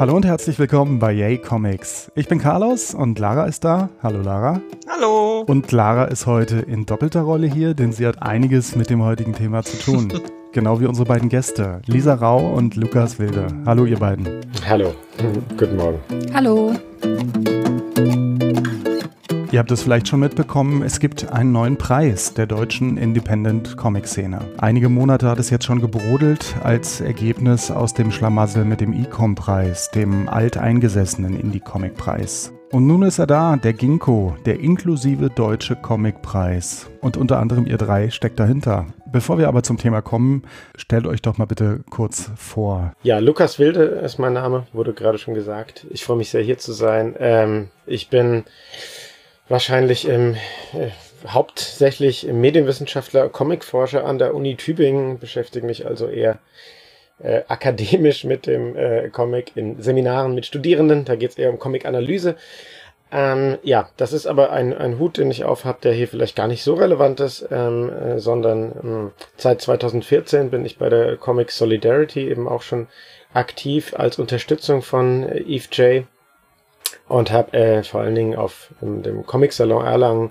[0.00, 2.10] Hallo und herzlich willkommen bei Yay Comics.
[2.14, 3.90] Ich bin Carlos und Lara ist da.
[4.02, 4.62] Hallo Lara.
[4.88, 5.44] Hallo.
[5.46, 9.34] Und Lara ist heute in doppelter Rolle hier, denn sie hat einiges mit dem heutigen
[9.34, 10.10] Thema zu tun.
[10.52, 13.48] genau wie unsere beiden Gäste, Lisa Rau und Lukas Wilde.
[13.66, 14.40] Hallo ihr beiden.
[14.66, 14.94] Hallo.
[15.58, 15.98] Guten Morgen.
[16.32, 16.72] Hallo.
[19.52, 24.38] Ihr habt es vielleicht schon mitbekommen, es gibt einen neuen Preis der deutschen Independent-Comic-Szene.
[24.58, 29.90] Einige Monate hat es jetzt schon gebrodelt als Ergebnis aus dem Schlamassel mit dem Ecom-Preis,
[29.90, 32.52] dem alteingesessenen Indie-Comic-Preis.
[32.70, 36.88] Und nun ist er da, der Ginkgo, der inklusive deutsche Comic-Preis.
[37.00, 38.86] Und unter anderem ihr drei steckt dahinter.
[39.10, 40.44] Bevor wir aber zum Thema kommen,
[40.76, 42.92] stellt euch doch mal bitte kurz vor.
[43.02, 45.84] Ja, Lukas Wilde ist mein Name, wurde gerade schon gesagt.
[45.90, 47.16] Ich freue mich sehr, hier zu sein.
[47.18, 48.44] Ähm, ich bin
[49.50, 50.36] wahrscheinlich ähm,
[50.72, 50.88] äh,
[51.26, 56.38] hauptsächlich Medienwissenschaftler, Comicforscher an der Uni Tübingen, beschäftige mich also eher
[57.22, 61.04] äh, akademisch mit dem äh, Comic in Seminaren mit Studierenden.
[61.04, 62.36] Da geht es eher um Comic-Analyse.
[63.12, 66.46] Ähm, ja, das ist aber ein, ein Hut, den ich aufhab, der hier vielleicht gar
[66.46, 71.50] nicht so relevant ist, ähm, äh, sondern ähm, seit 2014 bin ich bei der Comic
[71.50, 72.86] Solidarity eben auch schon
[73.34, 76.06] aktiv als Unterstützung von äh, Eve J
[77.10, 80.30] und habe äh, vor allen Dingen auf dem Comic Salon Erlangen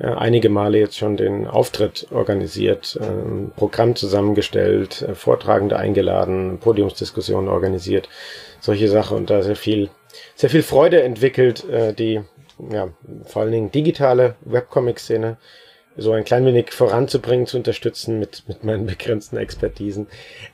[0.00, 7.48] äh, einige Male jetzt schon den Auftritt organisiert, äh, Programm zusammengestellt, äh, Vortragende eingeladen, Podiumsdiskussionen
[7.48, 8.08] organisiert,
[8.60, 9.16] solche Sachen.
[9.18, 9.90] Und da sehr viel,
[10.34, 12.22] sehr viel Freude entwickelt, äh, die
[12.70, 12.88] ja,
[13.24, 15.36] vor allen Dingen digitale Webcomic-Szene
[15.96, 20.06] so ein klein wenig voranzubringen, zu unterstützen mit, mit meinen begrenzten Expertisen.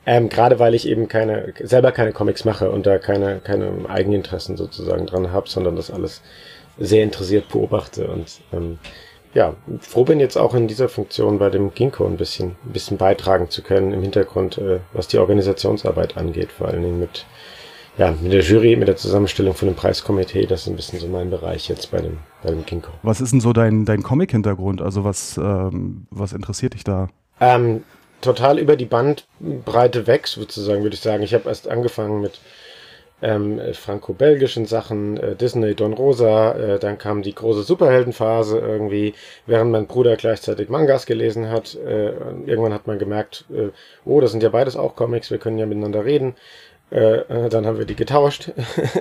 [0.05, 4.57] Ähm, Gerade weil ich eben keine, selber keine Comics mache und da keine, keine Eigeninteressen
[4.57, 6.21] sozusagen dran habe, sondern das alles
[6.77, 8.77] sehr interessiert beobachte und ähm,
[9.33, 12.97] ja, froh bin jetzt auch in dieser Funktion bei dem Ginkgo ein bisschen, ein bisschen
[12.97, 17.25] beitragen zu können im Hintergrund, äh, was die Organisationsarbeit angeht, vor allen Dingen mit
[17.97, 21.07] ja, mit der Jury, mit der Zusammenstellung von dem Preiskomitee, das ist ein bisschen so
[21.07, 22.91] mein Bereich jetzt bei dem, bei dem Kinko.
[23.03, 24.81] Was ist denn so dein, dein Comic-Hintergrund?
[24.81, 27.09] Also was, ähm, was interessiert dich da?
[27.39, 27.83] Ähm,
[28.21, 31.23] total über die Bandbreite weg, sozusagen, würde ich sagen.
[31.23, 32.39] Ich habe erst angefangen mit
[33.21, 39.15] ähm, franco-belgischen Sachen, äh, Disney, Don Rosa, äh, dann kam die große Superheldenphase irgendwie,
[39.47, 41.73] während mein Bruder gleichzeitig Mangas gelesen hat.
[41.75, 42.11] Äh,
[42.45, 43.69] irgendwann hat man gemerkt, äh,
[44.05, 46.35] oh, das sind ja beides auch Comics, wir können ja miteinander reden.
[46.89, 48.51] Äh, äh, dann haben wir die getauscht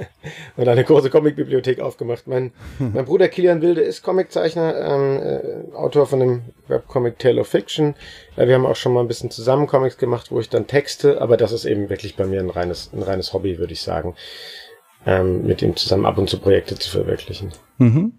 [0.57, 2.27] und eine große Comicbibliothek aufgemacht.
[2.27, 7.47] Mein, mein Bruder Kilian Wilde ist Comiczeichner, ähm, äh, Autor von dem Webcomic Tale of
[7.47, 7.95] Fiction.
[8.35, 11.21] Äh, wir haben auch schon mal ein bisschen zusammen Comics gemacht, wo ich dann texte,
[11.21, 14.17] aber das ist eben wirklich bei mir ein reines, ein reines Hobby, würde ich sagen,
[15.07, 17.53] ähm, mit ihm zusammen ab und zu Projekte zu verwirklichen.
[17.79, 18.15] Mhm.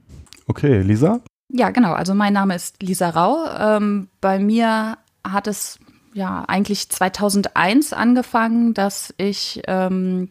[0.47, 1.19] Okay, Lisa?
[1.49, 1.91] Ja, genau.
[1.91, 3.45] Also mein Name ist Lisa Rau.
[3.59, 5.77] Ähm, bei mir hat es
[6.17, 10.29] ja eigentlich 2001 angefangen, dass ich ähm,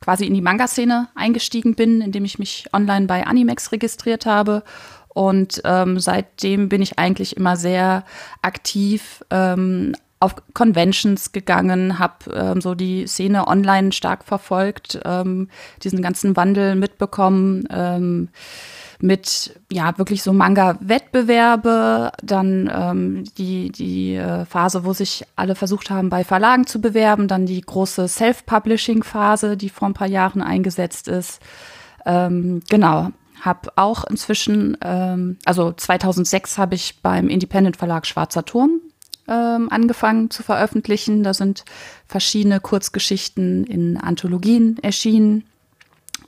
[0.00, 4.62] quasi in die Manga-Szene eingestiegen bin, indem ich mich online bei Animex registriert habe.
[5.08, 8.04] Und ähm, seitdem bin ich eigentlich immer sehr
[8.42, 15.48] aktiv ähm, auf Conventions gegangen, habe ähm, so die Szene online stark verfolgt, ähm,
[15.82, 17.66] diesen ganzen Wandel mitbekommen.
[17.70, 18.28] Ähm,
[19.02, 25.90] mit ja wirklich so Manga-Wettbewerbe, dann ähm, die, die äh, Phase, wo sich alle versucht
[25.90, 31.08] haben, bei Verlagen zu bewerben, dann die große Self-Publishing-Phase, die vor ein paar Jahren eingesetzt
[31.08, 31.40] ist.
[32.06, 33.10] Ähm, genau,
[33.40, 38.80] habe auch inzwischen, ähm, also 2006 habe ich beim Independent Verlag Schwarzer Turm
[39.28, 41.22] ähm, angefangen zu veröffentlichen.
[41.22, 41.64] Da sind
[42.06, 45.44] verschiedene Kurzgeschichten in Anthologien erschienen.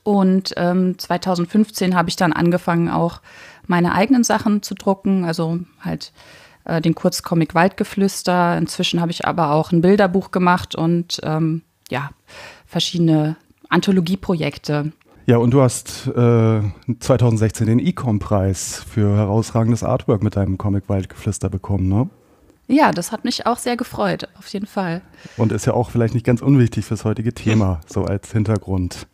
[0.03, 3.21] Und ähm, 2015 habe ich dann angefangen, auch
[3.67, 6.13] meine eigenen Sachen zu drucken, also halt
[6.65, 8.59] äh, den Kurzcomic Waldgeflüster.
[8.59, 12.11] Inzwischen habe ich aber auch ein Bilderbuch gemacht und ähm, ja,
[12.67, 13.37] verschiedene
[13.69, 14.93] Anthologieprojekte.
[15.27, 16.63] Ja, und du hast äh,
[16.99, 22.11] 2016 den Ecom-Preis für herausragendes Artwork mit deinem Comic Waldgeflüster bekommen, ne?
[22.69, 25.03] Ja, das hat mich auch sehr gefreut, auf jeden Fall.
[25.37, 29.07] Und ist ja auch vielleicht nicht ganz unwichtig fürs heutige Thema, so als Hintergrund.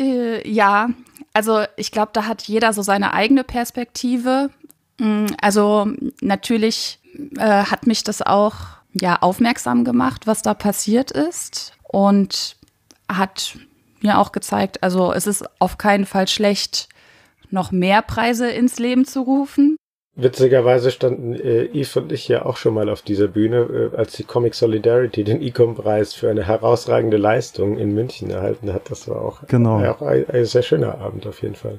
[0.00, 0.90] Äh, ja,
[1.32, 4.50] also ich glaube, da hat jeder so seine eigene Perspektive.
[4.98, 5.90] Mm, also
[6.20, 6.98] natürlich
[7.36, 8.54] äh, hat mich das auch
[8.92, 12.56] ja aufmerksam gemacht, was da passiert ist und
[13.08, 13.58] hat
[14.00, 16.88] mir auch gezeigt, also es ist auf keinen Fall schlecht,
[17.50, 19.76] noch mehr Preise ins Leben zu rufen.
[20.18, 24.12] Witzigerweise standen äh, Yves und ich ja auch schon mal auf dieser Bühne, äh, als
[24.12, 28.90] die Comic Solidarity den Ecom-Preis für eine herausragende Leistung in München erhalten hat.
[28.90, 29.82] Das war auch, genau.
[29.82, 31.78] äh, auch ein, ein, sehr schöner Abend auf jeden Fall.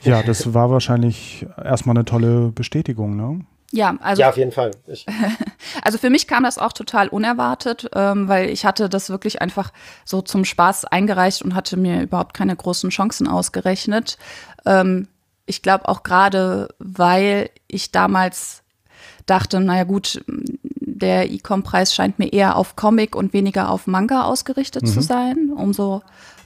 [0.00, 3.44] Ja, das war wahrscheinlich erstmal eine tolle Bestätigung, ne?
[3.70, 4.22] Ja, also.
[4.22, 4.70] Ja, auf jeden Fall.
[4.86, 5.04] Ich
[5.82, 9.74] also für mich kam das auch total unerwartet, ähm, weil ich hatte das wirklich einfach
[10.06, 14.16] so zum Spaß eingereicht und hatte mir überhaupt keine großen Chancen ausgerechnet.
[14.64, 15.08] Ähm,
[15.48, 18.62] ich glaube auch gerade, weil ich damals
[19.26, 24.84] dachte, naja gut, der E-Com-Preis scheint mir eher auf Comic und weniger auf Manga ausgerichtet
[24.84, 24.86] mhm.
[24.86, 25.50] zu sein.
[25.54, 26.02] Umso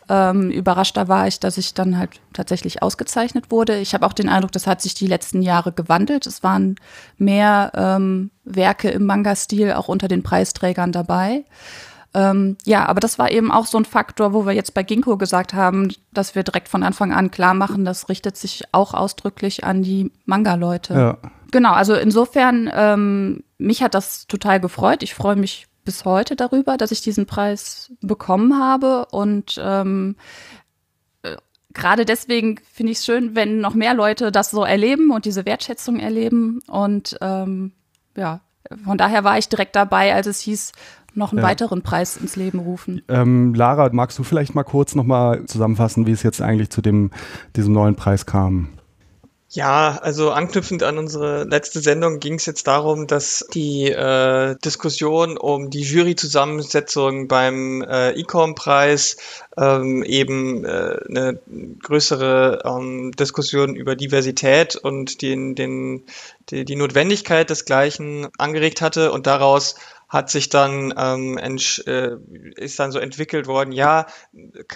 [0.09, 3.79] ähm, überraschter war ich, dass ich dann halt tatsächlich ausgezeichnet wurde.
[3.79, 6.27] Ich habe auch den Eindruck, das hat sich die letzten Jahre gewandelt.
[6.27, 6.77] Es waren
[7.19, 11.45] mehr ähm, Werke im Manga-Stil auch unter den Preisträgern dabei.
[12.15, 15.17] Ähm, ja, aber das war eben auch so ein Faktor, wo wir jetzt bei Ginkgo
[15.17, 19.65] gesagt haben, dass wir direkt von Anfang an klar machen, das richtet sich auch ausdrücklich
[19.65, 20.95] an die Manga-Leute.
[20.95, 21.19] Ja.
[21.51, 25.03] Genau, also insofern, ähm, mich hat das total gefreut.
[25.03, 30.17] Ich freue mich bis heute darüber, dass ich diesen Preis bekommen habe und ähm,
[31.23, 31.37] äh,
[31.73, 35.45] gerade deswegen finde ich es schön, wenn noch mehr Leute das so erleben und diese
[35.45, 36.61] Wertschätzung erleben.
[36.69, 37.73] Und ähm,
[38.17, 38.41] ja,
[38.85, 40.73] von daher war ich direkt dabei, als es hieß,
[41.15, 41.49] noch einen ja.
[41.49, 43.03] weiteren Preis ins Leben rufen.
[43.09, 47.11] Ähm, Lara, magst du vielleicht mal kurz nochmal zusammenfassen, wie es jetzt eigentlich zu dem,
[47.57, 48.69] diesem neuen Preis kam?
[49.55, 55.37] Ja, also anknüpfend an unsere letzte Sendung ging es jetzt darum, dass die äh, Diskussion
[55.37, 59.19] um die Juryzusammensetzung beim äh, Ecom-Preis
[59.59, 61.39] ähm, eben äh, eine
[61.83, 66.07] größere ähm, Diskussion über Diversität und den, den,
[66.49, 69.75] die, die Notwendigkeit desgleichen angeregt hatte und daraus
[70.13, 72.11] hat sich dann ähm, äh,
[72.57, 74.07] ist dann so entwickelt worden, ja,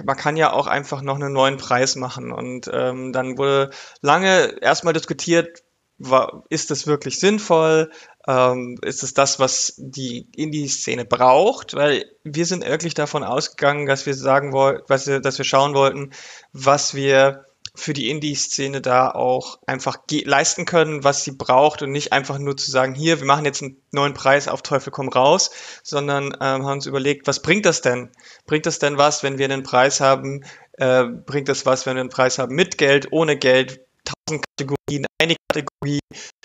[0.02, 2.32] man kann ja auch einfach noch einen neuen Preis machen.
[2.32, 5.62] Und ähm, dann wurde lange erstmal diskutiert,
[5.98, 7.90] war, ist das wirklich sinnvoll?
[8.26, 11.74] Ähm, ist es das, was die Indie-Szene braucht?
[11.74, 14.86] Weil wir sind wirklich davon ausgegangen, dass wir sagen wollten,
[15.22, 16.12] dass wir schauen wollten,
[16.52, 17.45] was wir
[17.76, 22.56] für die Indie-Szene da auch einfach leisten können, was sie braucht und nicht einfach nur
[22.56, 25.50] zu sagen, hier, wir machen jetzt einen neuen Preis auf Teufel komm raus,
[25.82, 28.10] sondern ähm, haben uns überlegt, was bringt das denn?
[28.46, 30.44] Bringt das denn was, wenn wir einen Preis haben?
[30.72, 33.80] Äh, bringt das was, wenn wir einen Preis haben mit Geld, ohne Geld?
[34.04, 36.00] Tausend Kategorien, eine Kategorie,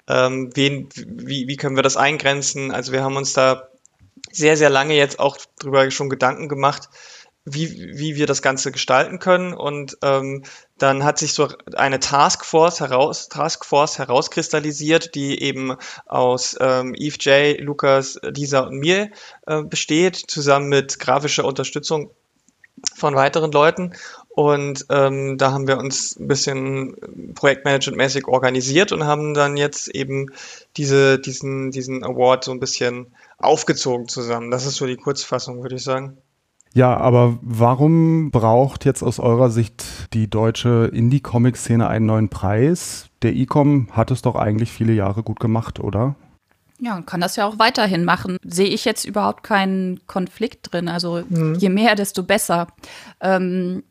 [0.07, 2.71] ähm, wen, wie, wie können wir das eingrenzen?
[2.71, 3.69] Also wir haben uns da
[4.31, 6.89] sehr, sehr lange jetzt auch drüber schon Gedanken gemacht,
[7.45, 9.53] wie, wie wir das Ganze gestalten können.
[9.53, 10.43] Und ähm,
[10.81, 15.75] dann hat sich so eine Taskforce heraus, Taskforce herauskristallisiert, die eben
[16.07, 19.11] aus ähm, Eve J, Lukas, Lisa und mir
[19.45, 22.11] äh, besteht, zusammen mit grafischer Unterstützung
[22.95, 23.93] von weiteren Leuten.
[24.29, 26.95] Und ähm, da haben wir uns ein bisschen
[27.35, 30.27] projektmanagementmäßig organisiert und haben dann jetzt eben
[30.77, 34.49] diese, diesen, diesen Award so ein bisschen aufgezogen zusammen.
[34.49, 36.17] Das ist so die Kurzfassung, würde ich sagen.
[36.73, 43.09] Ja, aber warum braucht jetzt aus eurer Sicht die deutsche Indie-Comic-Szene einen neuen Preis?
[43.21, 46.15] Der E-Com hat es doch eigentlich viele Jahre gut gemacht, oder?
[46.79, 48.37] Ja, und kann das ja auch weiterhin machen.
[48.43, 50.87] Sehe ich jetzt überhaupt keinen Konflikt drin.
[50.87, 51.55] Also mhm.
[51.55, 52.67] je mehr, desto besser.
[53.19, 53.83] Ähm,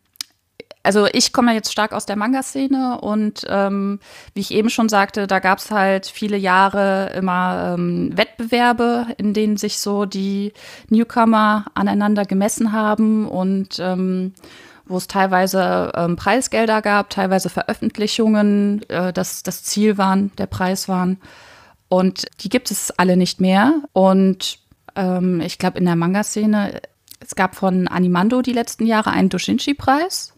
[0.82, 4.00] also ich komme ja jetzt stark aus der Manga-Szene und ähm,
[4.34, 9.34] wie ich eben schon sagte, da gab es halt viele Jahre immer ähm, Wettbewerbe, in
[9.34, 10.52] denen sich so die
[10.88, 14.32] Newcomer aneinander gemessen haben und ähm,
[14.86, 20.88] wo es teilweise ähm, Preisgelder gab, teilweise Veröffentlichungen, äh, das das Ziel waren, der Preis
[20.88, 21.18] waren.
[21.88, 23.82] Und die gibt es alle nicht mehr.
[23.92, 24.60] Und
[24.96, 26.80] ähm, ich glaube, in der Manga-Szene,
[27.20, 30.32] es gab von Animando die letzten Jahre einen Doshinshi-Preis.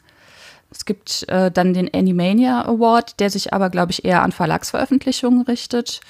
[0.72, 5.42] Es gibt äh, dann den Animania Award, der sich aber, glaube ich, eher an Verlagsveröffentlichungen
[5.42, 6.00] richtet.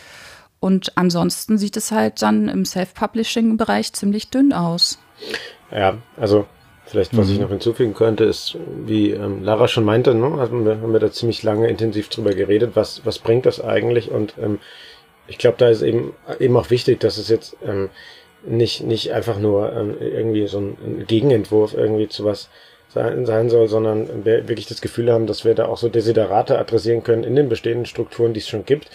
[0.60, 4.98] Und ansonsten sieht es halt dann im Self-Publishing-Bereich ziemlich dünn aus.
[5.72, 6.46] Ja, also
[6.86, 7.32] vielleicht, was mhm.
[7.32, 11.00] ich noch hinzufügen könnte, ist, wie ähm, Lara schon meinte, ne, haben, wir, haben wir
[11.00, 14.12] da ziemlich lange intensiv drüber geredet, was, was bringt das eigentlich?
[14.12, 14.60] Und ähm,
[15.26, 17.90] ich glaube, da ist eben, eben auch wichtig, dass es jetzt ähm,
[18.44, 22.48] nicht, nicht einfach nur ähm, irgendwie so ein Gegenentwurf irgendwie zu was
[22.92, 26.58] sein, sein soll, sondern wir wirklich das Gefühl haben, dass wir da auch so Desiderate
[26.58, 28.90] adressieren können in den bestehenden Strukturen, die es schon gibt.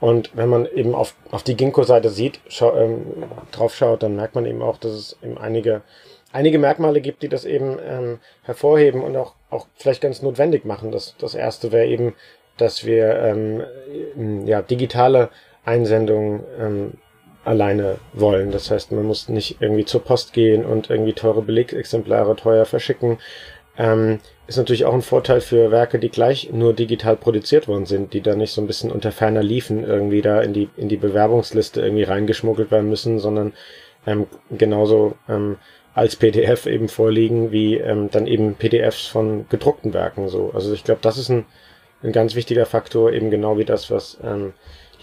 [0.00, 4.34] Und wenn man eben auf, auf die Ginkgo-Seite sieht, schau, ähm, drauf schaut, dann merkt
[4.34, 5.82] man eben auch, dass es eben einige,
[6.32, 10.90] einige Merkmale gibt, die das eben ähm, hervorheben und auch, auch vielleicht ganz notwendig machen.
[10.90, 12.14] Das, das erste wäre eben,
[12.56, 15.30] dass wir ähm, ja, digitale
[15.64, 16.92] Einsendungen ähm,
[17.44, 18.50] alleine wollen.
[18.50, 23.18] Das heißt, man muss nicht irgendwie zur Post gehen und irgendwie teure Belegexemplare teuer verschicken.
[23.76, 28.12] Ähm, ist natürlich auch ein Vorteil für Werke, die gleich nur digital produziert worden sind,
[28.12, 30.96] die da nicht so ein bisschen unter ferner liefen irgendwie da in die, in die
[30.96, 33.52] Bewerbungsliste irgendwie reingeschmuggelt werden müssen, sondern
[34.06, 35.56] ähm, genauso ähm,
[35.94, 40.50] als PDF eben vorliegen, wie ähm, dann eben PDFs von gedruckten Werken so.
[40.52, 41.46] Also ich glaube, das ist ein,
[42.02, 44.52] ein ganz wichtiger Faktor, eben genau wie das, was ähm,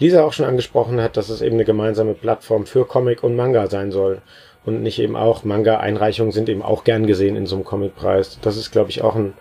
[0.02, 3.68] Lisa auch schon angesprochen hat, dass es eben eine gemeinsame Plattform für Comic und Manga
[3.68, 4.20] sein soll.
[4.64, 8.38] Und nicht eben auch Manga-Einreichungen sind eben auch gern gesehen in so einem Comicpreis.
[8.42, 9.34] Das ist, glaube ich, auch ein,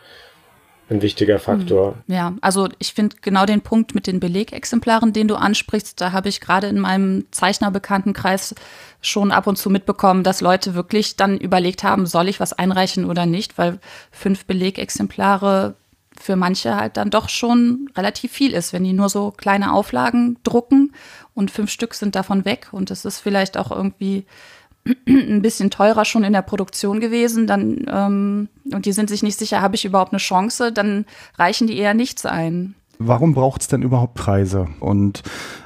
[0.90, 1.96] ein wichtiger Faktor.
[2.08, 2.14] Mhm.
[2.14, 6.30] Ja, also ich finde genau den Punkt mit den Belegexemplaren, den du ansprichst, da habe
[6.30, 8.56] ich gerade in meinem Zeichnerbekanntenkreis
[9.02, 13.06] schon ab und zu mitbekommen, dass Leute wirklich dann überlegt haben, soll ich was einreichen
[13.06, 13.80] oder nicht, weil
[14.12, 15.76] fünf Belegexemplare
[16.22, 20.38] für manche halt dann doch schon relativ viel ist, wenn die nur so kleine Auflagen
[20.44, 20.94] drucken
[21.34, 24.26] und fünf Stück sind davon weg und es ist vielleicht auch irgendwie
[25.08, 29.38] ein bisschen teurer schon in der Produktion gewesen, dann ähm, und die sind sich nicht
[29.38, 31.06] sicher, habe ich überhaupt eine Chance, dann
[31.38, 32.76] reichen die eher nichts ein.
[33.00, 35.24] Warum braucht es denn überhaupt Preise und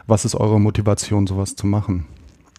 [0.07, 2.07] was ist eure Motivation, sowas zu machen?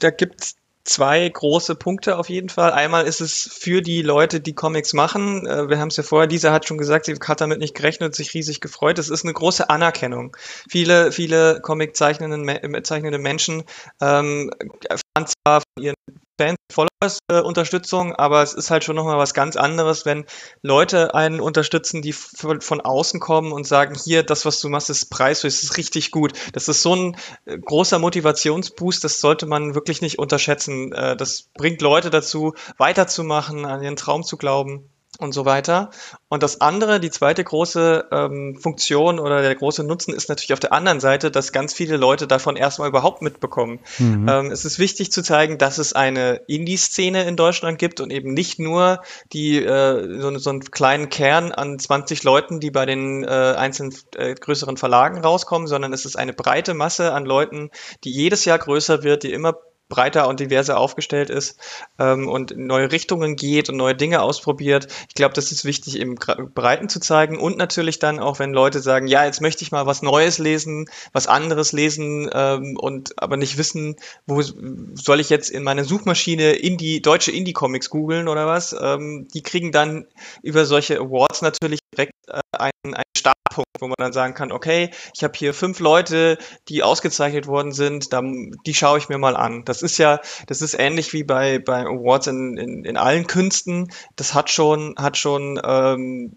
[0.00, 2.72] Da gibt es zwei große Punkte auf jeden Fall.
[2.72, 5.46] Einmal ist es für die Leute, die Comics machen.
[5.46, 8.14] Äh, wir haben es ja vorher, dieser hat schon gesagt, sie hat damit nicht gerechnet,
[8.14, 8.98] sich riesig gefreut.
[8.98, 10.36] Es ist eine große Anerkennung.
[10.68, 13.64] Viele, viele Comic zeichnende Menschen
[14.00, 14.50] ähm,
[14.88, 15.94] erfahren zwar von ihren
[16.38, 20.26] Fans, Followers äh, Unterstützung, aber es ist halt schon nochmal was ganz anderes, wenn
[20.62, 25.10] Leute einen unterstützen, die von außen kommen und sagen, hier, das, was du machst, ist
[25.10, 26.32] preiswert, das ist richtig gut.
[26.52, 27.16] Das ist so ein
[27.46, 30.92] äh, großer Motivationsboost, das sollte man wirklich nicht unterschätzen.
[30.92, 35.90] Äh, das bringt Leute dazu, weiterzumachen, an ihren Traum zu glauben und so weiter.
[36.28, 40.60] Und das andere, die zweite große ähm, Funktion oder der große Nutzen ist natürlich auf
[40.60, 43.80] der anderen Seite, dass ganz viele Leute davon erstmal überhaupt mitbekommen.
[43.98, 44.28] Mhm.
[44.28, 48.34] Ähm, es ist wichtig zu zeigen, dass es eine Indie-Szene in Deutschland gibt und eben
[48.34, 53.24] nicht nur die äh, so, so einen kleinen Kern an 20 Leuten, die bei den
[53.24, 57.70] äh, einzelnen äh, größeren Verlagen rauskommen, sondern es ist eine breite Masse an Leuten,
[58.04, 59.54] die jedes Jahr größer wird, die immer
[59.88, 61.58] breiter und diverser aufgestellt ist
[61.98, 64.88] ähm, und neue Richtungen geht und neue Dinge ausprobiert.
[65.08, 68.80] Ich glaube, das ist wichtig, im Breiten zu zeigen und natürlich dann auch, wenn Leute
[68.80, 73.36] sagen, ja, jetzt möchte ich mal was Neues lesen, was anderes lesen ähm, und aber
[73.36, 78.74] nicht wissen, wo soll ich jetzt in meine Suchmaschine Indie, deutsche Indie-Comics googeln oder was.
[78.78, 80.06] Ähm, die kriegen dann
[80.42, 84.90] über solche Awards natürlich direkt äh, einen, einen Startpunkt, wo man dann sagen kann, okay,
[85.14, 89.36] ich habe hier fünf Leute, die ausgezeichnet worden sind, dann, die schaue ich mir mal
[89.36, 89.64] an.
[89.64, 93.90] Das ist ja, das ist ähnlich wie bei, bei Awards in, in, in allen Künsten.
[94.14, 96.36] Das hat schon, hat schon, ähm,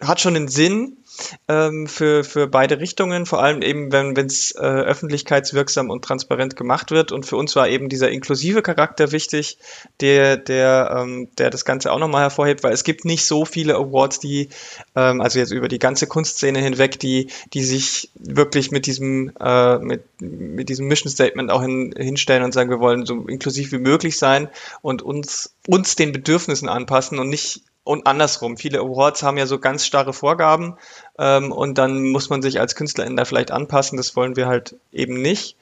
[0.00, 0.99] hat schon einen Sinn,
[1.48, 6.90] ähm, für, für beide Richtungen, vor allem eben, wenn es äh, öffentlichkeitswirksam und transparent gemacht
[6.90, 7.12] wird.
[7.12, 9.58] Und für uns war eben dieser inklusive Charakter wichtig,
[10.00, 13.76] der, der, ähm, der das Ganze auch nochmal hervorhebt, weil es gibt nicht so viele
[13.76, 14.48] Awards, die,
[14.96, 19.78] ähm, also jetzt über die ganze Kunstszene hinweg, die, die sich wirklich mit diesem, äh,
[19.78, 23.78] mit, mit diesem Mission Statement auch hin, hinstellen und sagen, wir wollen so inklusiv wie
[23.78, 24.48] möglich sein
[24.82, 28.56] und uns, uns den Bedürfnissen anpassen und nicht und andersrum.
[28.56, 30.76] Viele Awards haben ja so ganz starre Vorgaben
[31.18, 33.96] ähm, und dann muss man sich als Künstlerin da vielleicht anpassen.
[33.96, 35.56] Das wollen wir halt eben nicht.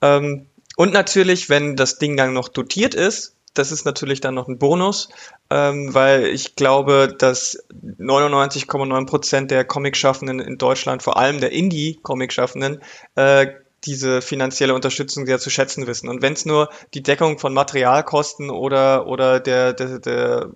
[0.00, 0.46] Ähm,
[0.76, 4.58] und natürlich, wenn das Ding dann noch dotiert ist, das ist natürlich dann noch ein
[4.58, 5.08] Bonus,
[5.50, 7.58] ähm, weil ich glaube, dass
[7.98, 12.82] 99,9 Prozent der Comic-Schaffenden in Deutschland, vor allem der Indie-Comic-Schaffenden,
[13.14, 13.46] äh,
[13.84, 16.08] diese finanzielle Unterstützung sehr zu schätzen wissen.
[16.08, 20.50] Und wenn es nur die Deckung von Materialkosten oder, oder der, der, der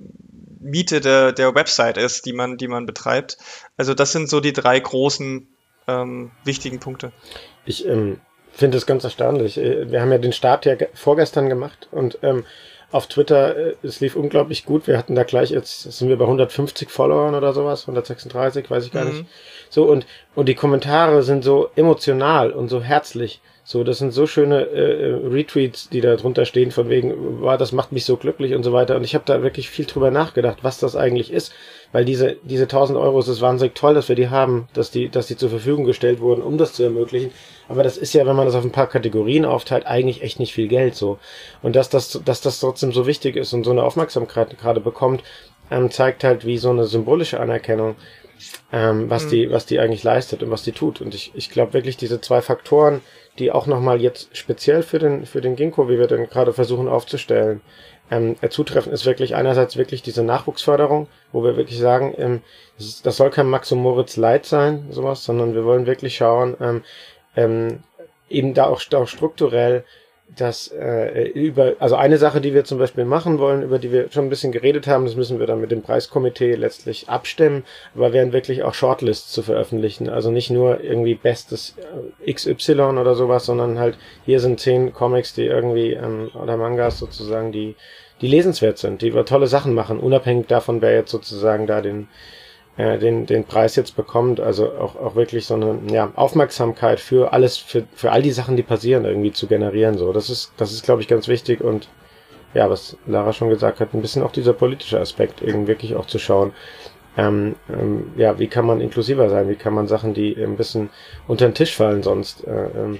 [0.60, 3.38] Miete der, der Website ist, die man, die man betreibt.
[3.76, 5.48] Also das sind so die drei großen
[5.88, 7.12] ähm, wichtigen Punkte.
[7.64, 8.20] Ich ähm,
[8.52, 9.58] finde es ganz erstaunlich.
[9.58, 12.44] Äh, wir haben ja den Start ja vorgestern gemacht und ähm,
[12.92, 14.86] auf Twitter, äh, es lief unglaublich gut.
[14.86, 18.92] Wir hatten da gleich, jetzt sind wir bei 150 Followern oder sowas, 136, weiß ich
[18.92, 19.10] gar mhm.
[19.10, 19.24] nicht.
[19.70, 23.40] So, und, und die Kommentare sind so emotional und so herzlich.
[23.70, 27.56] So, das sind so schöne äh, äh, Retweets, die da drunter stehen, von wegen, war,
[27.56, 28.96] das macht mich so glücklich und so weiter.
[28.96, 31.52] Und ich habe da wirklich viel drüber nachgedacht, was das eigentlich ist,
[31.92, 35.08] weil diese diese 1000 Euro, es ist wahnsinnig toll, dass wir die haben, dass die
[35.08, 37.30] dass die zur Verfügung gestellt wurden, um das zu ermöglichen.
[37.68, 40.52] Aber das ist ja, wenn man das auf ein paar Kategorien aufteilt, eigentlich echt nicht
[40.52, 41.20] viel Geld so.
[41.62, 45.22] Und dass das dass das trotzdem so wichtig ist und so eine Aufmerksamkeit gerade bekommt,
[45.70, 47.94] ähm, zeigt halt, wie so eine symbolische Anerkennung
[48.72, 49.30] ähm, was mhm.
[49.30, 51.00] die, was die eigentlich leistet und was die tut.
[51.00, 53.00] Und ich, ich glaube wirklich, diese zwei Faktoren,
[53.40, 56.88] die auch nochmal jetzt speziell für den, für den Ginkgo, wie wir den gerade versuchen
[56.88, 57.60] aufzustellen,
[58.10, 62.42] ähm, zutreffen, ist wirklich einerseits wirklich diese Nachwuchsförderung, wo wir wirklich sagen, ähm,
[63.02, 66.82] das, soll kein Max und Moritz Leid sein, sowas, sondern wir wollen wirklich schauen, ähm,
[67.36, 67.80] ähm,
[68.28, 69.84] eben da auch, auch strukturell
[70.36, 74.10] dass äh, über, also eine Sache, die wir zum Beispiel machen wollen, über die wir
[74.10, 78.12] schon ein bisschen geredet haben, das müssen wir dann mit dem Preiskomitee letztlich abstimmen, aber
[78.12, 80.08] wären wirklich auch Shortlists zu veröffentlichen.
[80.08, 81.74] Also nicht nur irgendwie bestes
[82.24, 86.98] äh, XY oder sowas, sondern halt hier sind zehn Comics, die irgendwie ähm, oder Mangas
[86.98, 87.76] sozusagen, die
[88.20, 92.08] die lesenswert sind, die tolle Sachen machen, unabhängig davon, wer jetzt sozusagen da den
[92.76, 94.40] äh, den, den Preis jetzt bekommt.
[94.40, 98.56] Also auch, auch wirklich so eine ja, Aufmerksamkeit für alles, für, für all die Sachen,
[98.56, 99.98] die passieren, irgendwie zu generieren.
[99.98, 101.88] So, das ist, das ist, glaube ich, ganz wichtig und
[102.54, 106.06] ja, was Lara schon gesagt hat, ein bisschen auch dieser politische Aspekt, eben wirklich auch
[106.06, 106.52] zu schauen,
[107.16, 110.90] ähm, ähm, ja, wie kann man inklusiver sein, wie kann man Sachen, die ein bisschen
[111.26, 112.98] unter den Tisch fallen, sonst äh, ähm,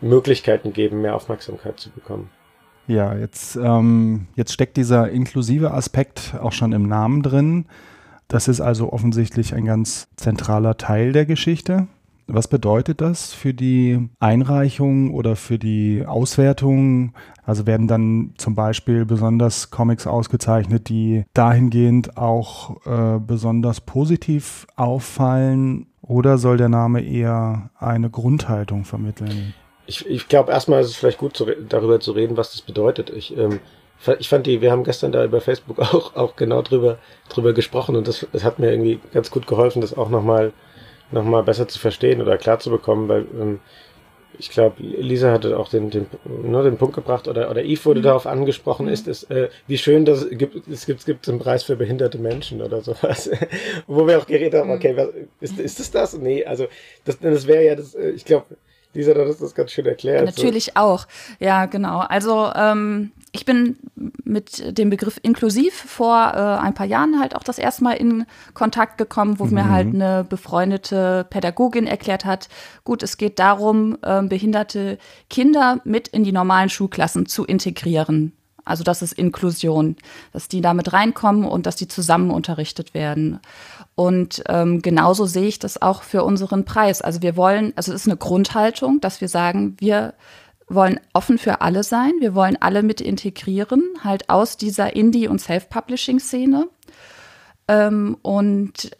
[0.00, 2.30] Möglichkeiten geben, mehr Aufmerksamkeit zu bekommen.
[2.88, 7.66] Ja, jetzt, ähm, jetzt steckt dieser inklusive Aspekt auch schon im Namen drin.
[8.32, 11.86] Das ist also offensichtlich ein ganz zentraler Teil der Geschichte.
[12.26, 17.12] Was bedeutet das für die Einreichung oder für die Auswertung?
[17.44, 25.88] Also werden dann zum Beispiel besonders Comics ausgezeichnet, die dahingehend auch äh, besonders positiv auffallen?
[26.00, 29.52] Oder soll der Name eher eine Grundhaltung vermitteln?
[29.86, 33.10] Ich, ich glaube, erstmal ist es vielleicht gut, zu, darüber zu reden, was das bedeutet.
[33.10, 33.60] Ich, ähm,
[34.18, 37.96] ich fand die, wir haben gestern da über Facebook auch, auch genau drüber, drüber gesprochen
[37.96, 40.52] und das, das hat mir irgendwie ganz gut geholfen, das auch nochmal mal
[41.12, 43.60] noch mal besser zu verstehen oder klar zu bekommen, weil ähm,
[44.38, 48.00] ich glaube, Lisa hatte auch den, den, ne, den Punkt gebracht oder, oder Yves wurde
[48.00, 48.04] mhm.
[48.04, 48.92] darauf angesprochen, mhm.
[48.92, 52.18] ist es, äh, wie schön das gibt, es gibt, es gibt einen Preis für behinderte
[52.18, 53.30] Menschen oder sowas.
[53.86, 54.76] Wo wir auch geredet haben, mhm.
[54.76, 56.18] okay, was, ist, ist das das?
[56.18, 56.66] Nee, also
[57.04, 58.46] das, das wäre ja das, äh, ich glaube,
[58.94, 60.24] Lisa, du hast das ganz schön erklärt.
[60.24, 60.72] Natürlich so.
[60.74, 61.06] auch,
[61.38, 62.00] ja, genau.
[62.00, 63.78] Also ähm, ich bin
[64.24, 68.26] mit dem Begriff inklusiv vor äh, ein paar Jahren halt auch das erste Mal in
[68.52, 69.54] Kontakt gekommen, wo mhm.
[69.54, 72.48] mir halt eine befreundete Pädagogin erklärt hat,
[72.84, 74.98] gut, es geht darum, äh, behinderte
[75.30, 78.32] Kinder mit in die normalen Schulklassen zu integrieren.
[78.64, 79.96] Also das ist Inklusion,
[80.32, 83.40] dass die damit reinkommen und dass die zusammen unterrichtet werden.
[83.94, 87.02] Und ähm, genauso sehe ich das auch für unseren Preis.
[87.02, 90.14] Also wir wollen, also es ist eine Grundhaltung, dass wir sagen, wir
[90.68, 95.40] wollen offen für alle sein, wir wollen alle mit integrieren, halt aus dieser Indie- und
[95.40, 96.68] Self-Publishing-Szene.
[97.68, 98.90] Ähm, und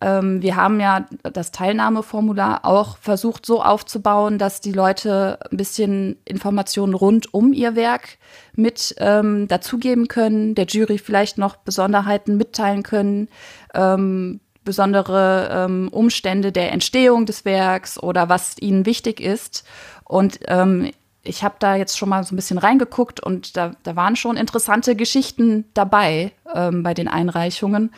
[0.00, 6.16] ähm, wir haben ja das Teilnahmeformular auch versucht so aufzubauen, dass die Leute ein bisschen
[6.26, 8.18] Informationen rund um ihr Werk
[8.54, 13.28] mit ähm, dazugeben können, der Jury vielleicht noch Besonderheiten mitteilen können,
[13.74, 19.64] ähm, besondere ähm, Umstände der Entstehung des Werks oder was ihnen wichtig ist.
[20.04, 20.90] Und ähm,
[21.22, 24.36] ich habe da jetzt schon mal so ein bisschen reingeguckt und da, da waren schon
[24.36, 27.92] interessante Geschichten dabei ähm, bei den Einreichungen.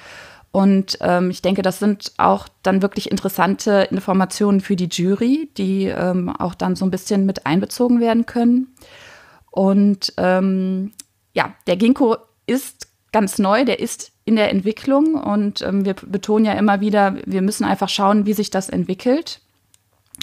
[0.50, 5.84] Und ähm, ich denke, das sind auch dann wirklich interessante Informationen für die Jury, die
[5.84, 8.74] ähm, auch dann so ein bisschen mit einbezogen werden können.
[9.50, 10.92] Und ähm,
[11.34, 16.44] ja, der Ginkgo ist ganz neu, der ist in der Entwicklung und ähm, wir betonen
[16.44, 19.40] ja immer wieder, wir müssen einfach schauen, wie sich das entwickelt.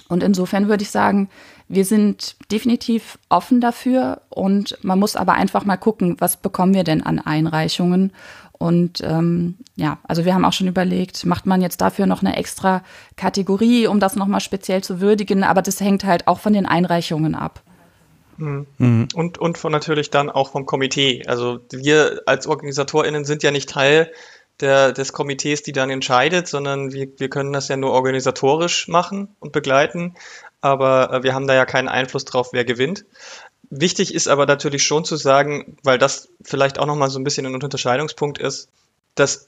[0.08, 1.30] Und insofern würde ich sagen,
[1.68, 6.84] wir sind definitiv offen dafür und man muss aber einfach mal gucken, was bekommen wir
[6.84, 8.12] denn an Einreichungen
[8.58, 12.38] und ähm, ja, also wir haben auch schon überlegt, macht man jetzt dafür noch eine
[12.38, 12.84] extra
[13.18, 17.36] Kategorie, um das nochmal speziell zu würdigen, aber das hängt halt auch von den Einreichungen
[17.36, 17.62] ab.
[18.38, 18.68] Mhm.
[18.78, 19.08] Mhm.
[19.14, 21.24] Und, und von natürlich dann auch vom Komitee.
[21.28, 24.12] Also wir als OrganisatorInnen sind ja nicht Teil
[24.62, 29.36] der, des Komitees, die dann entscheidet, sondern wir, wir können das ja nur organisatorisch machen
[29.40, 30.16] und begleiten.
[30.62, 33.06] Aber äh, wir haben da ja keinen Einfluss drauf, wer gewinnt.
[33.70, 37.46] Wichtig ist aber natürlich schon zu sagen, weil das vielleicht auch nochmal so ein bisschen
[37.46, 38.70] ein Unterscheidungspunkt ist,
[39.16, 39.48] dass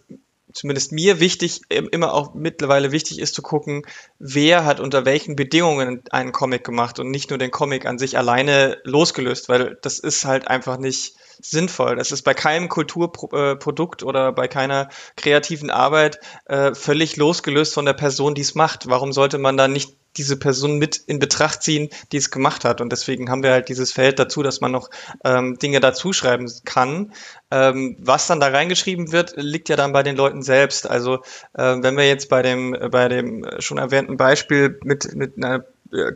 [0.53, 3.83] zumindest mir wichtig, immer auch mittlerweile wichtig ist zu gucken,
[4.17, 8.17] wer hat unter welchen Bedingungen einen Comic gemacht und nicht nur den Comic an sich
[8.17, 11.95] alleine losgelöst, weil das ist halt einfach nicht sinnvoll.
[11.97, 17.93] Das ist bei keinem Kulturprodukt oder bei keiner kreativen Arbeit äh, völlig losgelöst von der
[17.93, 18.87] Person, die es macht.
[18.87, 22.81] Warum sollte man da nicht diese Person mit in Betracht ziehen, die es gemacht hat.
[22.81, 24.89] Und deswegen haben wir halt dieses Feld dazu, dass man noch
[25.23, 27.13] ähm, Dinge dazu schreiben kann.
[27.49, 30.89] Ähm, was dann da reingeschrieben wird, liegt ja dann bei den Leuten selbst.
[30.89, 35.55] Also äh, wenn wir jetzt bei dem, bei dem schon erwähnten Beispiel mit, mit einer
[35.55, 35.61] äh,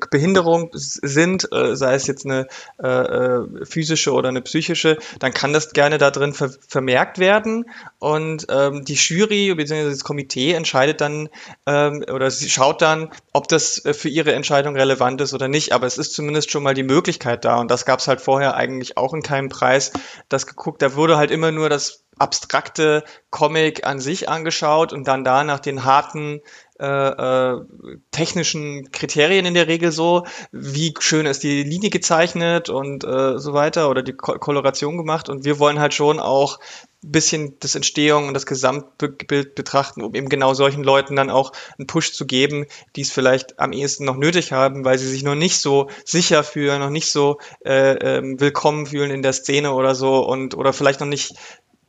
[0.09, 2.47] Behinderung sind, äh, sei es jetzt eine
[2.81, 7.65] äh, äh, physische oder eine psychische, dann kann das gerne da drin ver vermerkt werden.
[7.99, 9.89] Und ähm, die Jury bzw.
[9.89, 11.29] das Komitee entscheidet dann
[11.65, 15.87] ähm, oder sie schaut dann, ob das für ihre Entscheidung relevant ist oder nicht, aber
[15.87, 17.59] es ist zumindest schon mal die Möglichkeit da.
[17.59, 19.91] Und das gab es halt vorher eigentlich auch in keinem Preis,
[20.29, 25.23] das geguckt, da wurde halt immer nur das abstrakte Comic an sich angeschaut und dann
[25.23, 26.41] da nach den harten
[26.81, 27.61] äh, äh,
[28.09, 33.53] technischen Kriterien in der Regel so, wie schön ist die Linie gezeichnet und äh, so
[33.53, 35.29] weiter oder die Ko Koloration gemacht.
[35.29, 36.59] Und wir wollen halt schon auch
[37.03, 41.51] ein bisschen das Entstehung und das Gesamtbild betrachten, um eben genau solchen Leuten dann auch
[41.77, 45.21] einen Push zu geben, die es vielleicht am ehesten noch nötig haben, weil sie sich
[45.21, 49.73] noch nicht so sicher fühlen, noch nicht so äh, äh, willkommen fühlen in der Szene
[49.73, 51.35] oder so und oder vielleicht noch nicht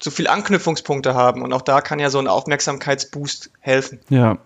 [0.03, 1.43] zu viel Anknüpfungspunkte haben.
[1.43, 4.01] Und auch da kann ja so ein Aufmerksamkeitsboost helfen.
[4.11, 4.39] Ja.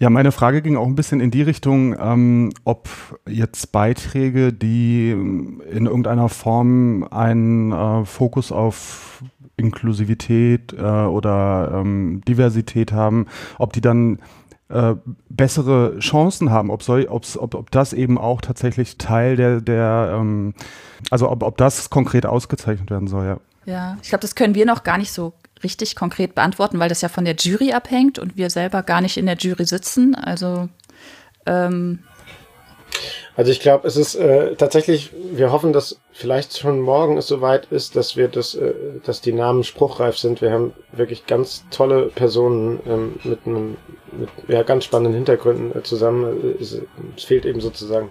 [0.00, 2.88] Ja, meine Frage ging auch ein bisschen in die Richtung, ähm, ob
[3.28, 9.24] jetzt Beiträge, die in irgendeiner Form einen äh, Fokus auf
[9.56, 13.26] Inklusivität äh, oder ähm, Diversität haben,
[13.58, 14.20] ob die dann
[14.68, 14.94] äh,
[15.30, 20.54] bessere Chancen haben, ob, soll, ob, ob das eben auch tatsächlich Teil der, der ähm,
[21.10, 23.40] also ob, ob das konkret ausgezeichnet werden soll, ja.
[23.68, 27.02] Ja, ich glaube, das können wir noch gar nicht so richtig konkret beantworten, weil das
[27.02, 30.14] ja von der Jury abhängt und wir selber gar nicht in der Jury sitzen.
[30.14, 30.70] Also
[31.44, 31.98] ähm,
[33.36, 37.66] also ich glaube, es ist äh, tatsächlich, wir hoffen, dass vielleicht schon morgen es soweit
[37.66, 38.72] ist, dass wir das, äh,
[39.04, 40.40] dass die Namen spruchreif sind.
[40.40, 43.76] Wir haben wirklich ganz tolle Personen ähm, mit einem,
[44.12, 46.56] mit ja, ganz spannenden Hintergründen äh, zusammen.
[46.58, 46.80] Es,
[47.16, 48.10] es fehlt eben sozusagen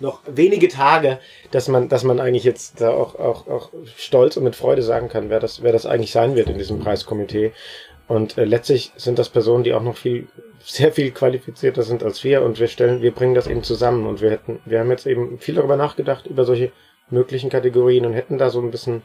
[0.00, 1.18] noch wenige Tage,
[1.50, 5.08] dass man, dass man eigentlich jetzt da auch, auch, auch stolz und mit Freude sagen
[5.08, 7.52] kann, wer das, wer das eigentlich sein wird in diesem Preiskomitee.
[8.06, 10.26] Und äh, letztlich sind das Personen, die auch noch viel
[10.64, 12.42] sehr viel qualifizierter sind als wir.
[12.42, 14.06] Und wir stellen, wir bringen das eben zusammen.
[14.06, 16.72] Und wir hätten, wir haben jetzt eben viel darüber nachgedacht, über solche
[17.10, 19.02] möglichen Kategorien und hätten da so ein bisschen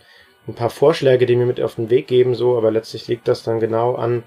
[0.47, 3.43] ein paar Vorschläge, die wir mit auf den Weg geben, so, aber letztlich liegt das
[3.43, 4.23] dann genau an,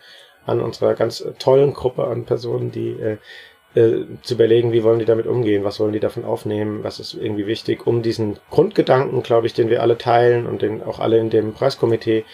[0.46, 3.16] an unserer ganz tollen Gruppe an Personen, die äh,
[3.74, 7.14] äh, zu überlegen, wie wollen die damit umgehen, was wollen die davon aufnehmen, was ist
[7.14, 11.18] irgendwie wichtig, um diesen Grundgedanken, glaube ich, den wir alle teilen und den auch alle
[11.18, 12.24] in dem Preiskomitee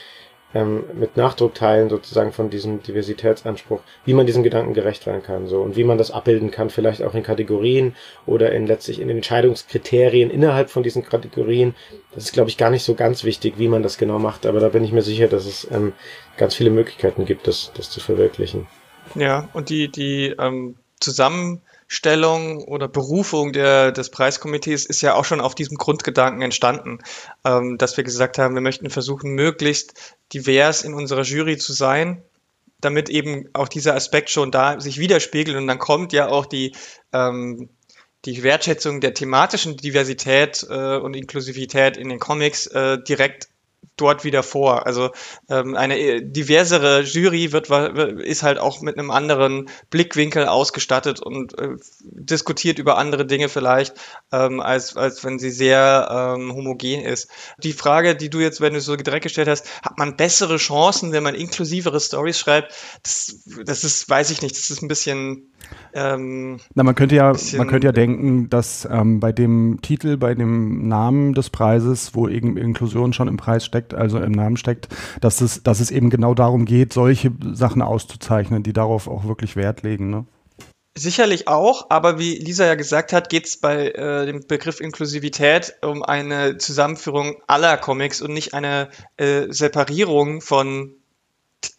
[0.54, 5.46] ähm, mit Nachdruck teilen, sozusagen von diesem Diversitätsanspruch, wie man diesem Gedanken gerecht werden kann,
[5.46, 7.94] so und wie man das abbilden kann, vielleicht auch in Kategorien
[8.26, 11.74] oder in letztlich in Entscheidungskriterien innerhalb von diesen Kategorien.
[12.14, 14.60] Das ist, glaube ich, gar nicht so ganz wichtig, wie man das genau macht, aber
[14.60, 15.92] da bin ich mir sicher, dass es ähm,
[16.36, 18.66] ganz viele Möglichkeiten gibt, das, das zu verwirklichen.
[19.14, 25.24] Ja, und die, die ähm, zusammen Stellung oder Berufung der, des Preiskomitees ist ja auch
[25.24, 26.98] schon auf diesem Grundgedanken entstanden,
[27.44, 32.22] ähm, dass wir gesagt haben, wir möchten versuchen, möglichst divers in unserer Jury zu sein,
[32.80, 35.56] damit eben auch dieser Aspekt schon da sich widerspiegelt.
[35.56, 36.76] Und dann kommt ja auch die,
[37.14, 37.70] ähm,
[38.26, 43.48] die Wertschätzung der thematischen Diversität äh, und Inklusivität in den Comics äh, direkt
[43.98, 44.86] dort wieder vor.
[44.86, 45.10] Also
[45.48, 47.68] ähm, eine äh, diversere Jury wird
[48.20, 53.94] ist halt auch mit einem anderen Blickwinkel ausgestattet und äh, diskutiert über andere Dinge vielleicht,
[54.32, 57.28] ähm, als, als wenn sie sehr ähm, homogen ist.
[57.62, 61.12] Die Frage, die du jetzt, wenn du so direkt gestellt hast, hat man bessere Chancen,
[61.12, 62.74] wenn man inklusivere Stories schreibt?
[63.02, 65.52] Das, das ist, weiß ich nicht, das ist ein bisschen
[65.94, 70.34] ähm, Na, man könnte ja, man könnte ja denken, dass ähm, bei dem Titel, bei
[70.34, 74.88] dem Namen des Preises, wo eben Inklusion schon im Preis steckt, also im Namen steckt,
[75.20, 79.54] dass es, dass es eben genau darum geht, solche Sachen auszuzeichnen, die darauf auch wirklich
[79.54, 80.10] Wert legen.
[80.10, 80.26] Ne?
[80.96, 85.74] Sicherlich auch, aber wie Lisa ja gesagt hat, geht es bei äh, dem Begriff Inklusivität
[85.80, 90.94] um eine Zusammenführung aller Comics und nicht eine äh, Separierung von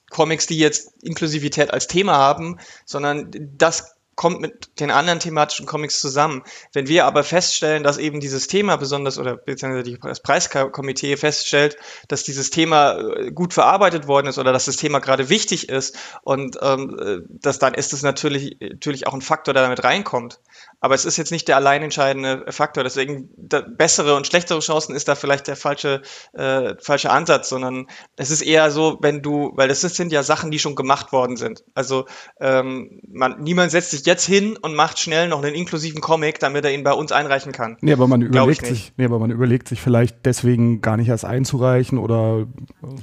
[0.10, 6.02] Comics, die jetzt Inklusivität als Thema haben, sondern das kommt mit den anderen thematischen Comics
[6.02, 6.44] zusammen.
[6.74, 11.78] Wenn wir aber feststellen, dass eben dieses Thema besonders oder beziehungsweise das Preiskomitee feststellt,
[12.10, 15.98] dass dieses Thema äh, gut verarbeitet worden ist oder dass das Thema gerade wichtig ist
[16.24, 20.42] und ähm, äh, dass dann ist es natürlich natürlich auch ein Faktor, der damit reinkommt.
[20.82, 22.84] Aber es ist jetzt nicht der allein entscheidende Faktor.
[22.84, 23.30] Deswegen
[23.78, 26.02] bessere und schlechtere Chancen ist da vielleicht der falsche,
[26.34, 30.52] äh, falsche Ansatz, sondern es ist eher so, wenn du, weil das sind ja Sachen,
[30.52, 31.64] die schon gemacht worden sind.
[31.74, 32.06] Also
[32.40, 36.66] ähm, man, niemand setzt sich jetzt hin und macht schnell noch einen inklusiven Comic, damit
[36.66, 37.78] er ihn bei uns einreichen kann.
[37.82, 41.26] Nee, aber man überlegt sich, nee, aber man überlegt sich vielleicht deswegen gar nicht erst
[41.26, 42.48] einzureichen oder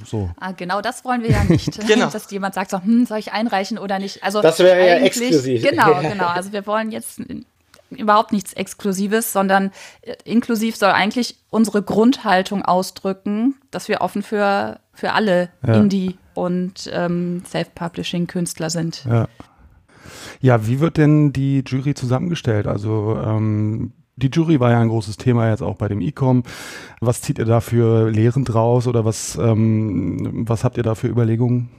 [0.05, 0.31] so.
[0.39, 1.77] Ah, genau das wollen wir ja nicht.
[1.87, 2.09] genau.
[2.09, 4.23] Dass jemand sagt so, hm, soll ich einreichen oder nicht?
[4.23, 5.63] Also das wäre ja exklusiv.
[5.63, 6.27] Genau, genau.
[6.27, 7.21] Also wir wollen jetzt
[7.89, 9.71] überhaupt nichts Exklusives, sondern
[10.01, 15.73] äh, inklusiv soll eigentlich unsere Grundhaltung ausdrücken, dass wir offen für, für alle ja.
[15.75, 19.05] Indie- und ähm, Self-Publishing-Künstler sind.
[19.05, 19.27] Ja.
[20.39, 22.67] ja, wie wird denn die Jury zusammengestellt?
[22.67, 26.43] Also ähm, die Jury war ja ein großes Thema jetzt auch bei dem E-Com.
[27.01, 31.07] Was zieht ihr da für Lehren draus oder was, ähm, was habt ihr da für
[31.07, 31.69] Überlegungen?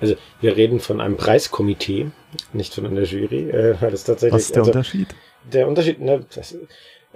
[0.00, 2.10] Also wir reden von einem Preiskomitee,
[2.52, 4.34] nicht von einer Jury, äh, weil das tatsächlich.
[4.34, 5.08] Was ist der also, Unterschied?
[5.52, 6.56] Der Unterschied, ne, das,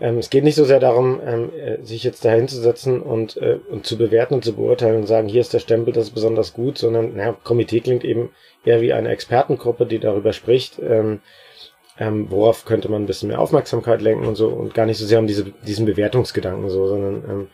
[0.00, 3.36] ähm, es geht nicht so sehr darum, ähm, äh, sich jetzt dahin zu setzen und,
[3.36, 6.14] äh, und zu bewerten und zu beurteilen und sagen, hier ist der Stempel, das ist
[6.14, 8.30] besonders gut, sondern na, Komitee klingt eben
[8.64, 11.20] eher wie eine Expertengruppe, die darüber spricht, ähm,
[11.98, 15.04] ähm, worauf könnte man ein bisschen mehr Aufmerksamkeit lenken und so und gar nicht so
[15.04, 17.48] sehr um diese, diesen Bewertungsgedanken so, sondern ähm,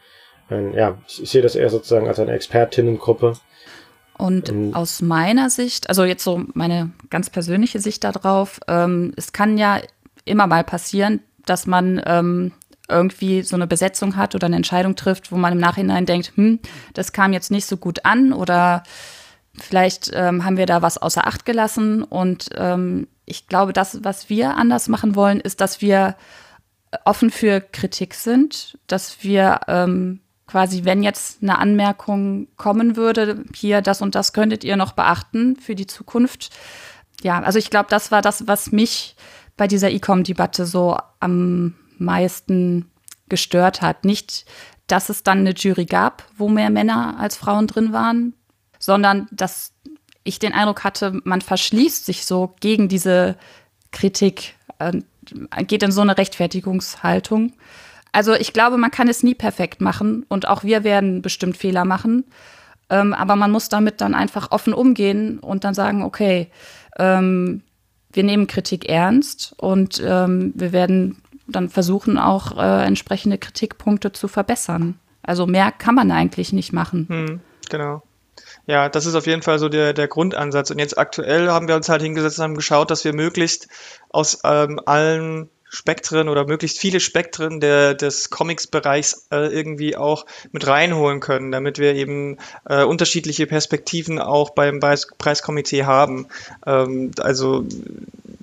[0.48, 3.32] ähm, ja, ich, ich sehe das eher sozusagen als eine Expertinnengruppe,
[4.18, 4.74] und mhm.
[4.74, 9.80] aus meiner Sicht, also jetzt so meine ganz persönliche Sicht darauf, ähm, es kann ja
[10.24, 12.52] immer mal passieren, dass man ähm,
[12.88, 16.60] irgendwie so eine Besetzung hat oder eine Entscheidung trifft, wo man im Nachhinein denkt, hm,
[16.94, 18.82] das kam jetzt nicht so gut an oder
[19.58, 22.02] vielleicht ähm, haben wir da was außer Acht gelassen.
[22.02, 26.16] Und ähm, ich glaube, das, was wir anders machen wollen, ist, dass wir
[27.04, 33.82] offen für Kritik sind, dass wir ähm, quasi, wenn jetzt eine Anmerkung kommen würde, hier
[33.82, 36.50] das und das könntet ihr noch beachten für die Zukunft.
[37.22, 39.16] Ja, also ich glaube, das war das, was mich
[39.56, 42.90] bei dieser E-Com-Debatte so am meisten
[43.28, 44.04] gestört hat.
[44.04, 44.44] Nicht,
[44.86, 48.34] dass es dann eine Jury gab, wo mehr Männer als Frauen drin waren,
[48.78, 49.72] sondern dass
[50.22, 53.36] ich den Eindruck hatte, man verschließt sich so gegen diese
[53.92, 54.92] Kritik, äh,
[55.64, 57.52] geht in so eine Rechtfertigungshaltung.
[58.16, 61.84] Also ich glaube, man kann es nie perfekt machen und auch wir werden bestimmt Fehler
[61.84, 62.24] machen.
[62.88, 66.50] Ähm, aber man muss damit dann einfach offen umgehen und dann sagen, okay,
[66.98, 67.62] ähm,
[68.10, 74.28] wir nehmen Kritik ernst und ähm, wir werden dann versuchen, auch äh, entsprechende Kritikpunkte zu
[74.28, 74.98] verbessern.
[75.20, 77.06] Also mehr kann man eigentlich nicht machen.
[77.10, 78.02] Hm, genau.
[78.66, 80.70] Ja, das ist auf jeden Fall so der, der Grundansatz.
[80.70, 83.68] Und jetzt aktuell haben wir uns halt hingesetzt und haben geschaut, dass wir möglichst
[84.08, 90.66] aus ähm, allen Spektren oder möglichst viele Spektren der, des Comics-Bereichs äh, irgendwie auch mit
[90.66, 96.28] reinholen können, damit wir eben äh, unterschiedliche Perspektiven auch beim Preis Preiskomitee haben.
[96.66, 97.64] Ähm, also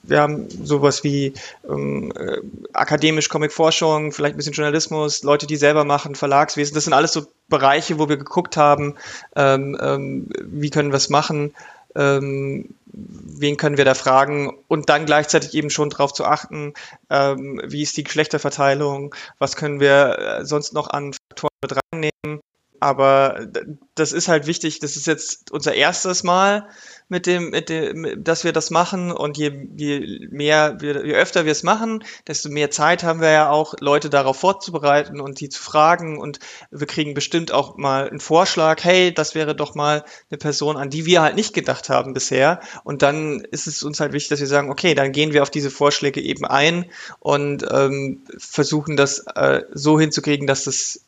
[0.03, 1.33] wir haben sowas wie
[1.69, 2.39] ähm, äh,
[2.73, 6.75] akademisch Comic-Forschung, vielleicht ein bisschen Journalismus, Leute, die selber machen, Verlagswesen.
[6.75, 8.95] Das sind alles so Bereiche, wo wir geguckt haben,
[9.36, 11.53] ähm, ähm, wie können wir es machen
[11.95, 14.58] ähm, wen können wir da fragen?
[14.67, 16.73] Und dann gleichzeitig eben schon darauf zu achten,
[17.10, 22.41] ähm, wie ist die Geschlechterverteilung, was können wir äh, sonst noch an Faktoren mit reinnehmen.
[22.79, 23.47] Aber
[23.95, 26.67] das ist halt wichtig, das ist jetzt unser erstes Mal,
[27.13, 31.45] mit dem, mit dem, dass wir das machen und je, je mehr, wir, je öfter
[31.45, 35.47] wir es machen, desto mehr Zeit haben wir ja auch, Leute darauf vorzubereiten und die
[35.47, 36.19] zu fragen.
[36.19, 36.39] Und
[36.71, 40.89] wir kriegen bestimmt auch mal einen Vorschlag, hey, das wäre doch mal eine Person, an
[40.89, 42.60] die wir halt nicht gedacht haben bisher.
[42.84, 45.52] Und dann ist es uns halt wichtig, dass wir sagen, okay, dann gehen wir auf
[45.52, 51.06] diese Vorschläge eben ein und ähm, versuchen das äh, so hinzukriegen, dass das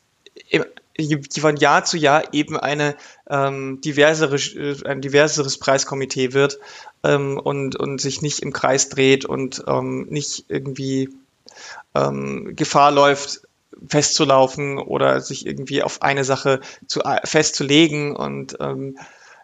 [1.40, 2.96] von Jahr zu Jahr eben eine
[3.30, 6.60] ähm, diversere, äh, ein diverseres Preiskomitee wird
[7.04, 11.10] ähm, und, und sich nicht im Kreis dreht und ähm, nicht irgendwie
[11.94, 13.42] ähm, Gefahr läuft,
[13.90, 18.16] festzulaufen oder sich irgendwie auf eine Sache zu, äh, festzulegen.
[18.16, 18.98] Und ähm,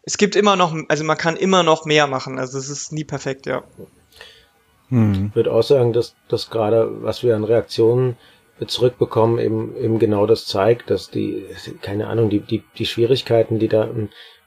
[0.03, 2.39] es gibt immer noch, also man kann immer noch mehr machen.
[2.39, 3.63] Also es ist nie perfekt, ja.
[4.89, 5.27] Hm.
[5.29, 8.17] Ich würde auch sagen, dass das gerade, was wir an Reaktionen
[8.67, 11.45] zurückbekommen, eben, eben genau das zeigt, dass die,
[11.81, 13.89] keine Ahnung, die, die, die Schwierigkeiten, die da,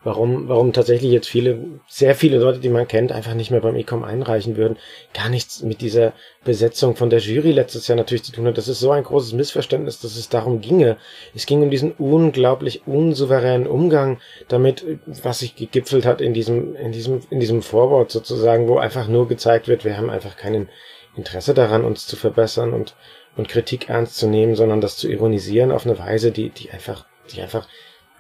[0.04, 3.74] warum, warum tatsächlich jetzt viele, sehr viele Leute, die man kennt, einfach nicht mehr beim
[3.74, 4.76] Ecom einreichen würden,
[5.14, 6.12] gar nichts mit dieser
[6.44, 8.58] Besetzung von der Jury letztes Jahr natürlich zu tun hat.
[8.58, 10.98] Das ist so ein großes Missverständnis, dass es darum ginge.
[11.34, 16.92] Es ging um diesen unglaublich unsouveränen Umgang damit, was sich gegipfelt hat in diesem, in
[16.92, 20.68] diesem, in diesem Vorwort sozusagen, wo einfach nur gezeigt wird, wir haben einfach keinen
[21.16, 22.94] Interesse daran, uns zu verbessern und
[23.36, 27.06] und Kritik ernst zu nehmen, sondern das zu ironisieren auf eine Weise, die, die einfach,
[27.32, 27.68] die einfach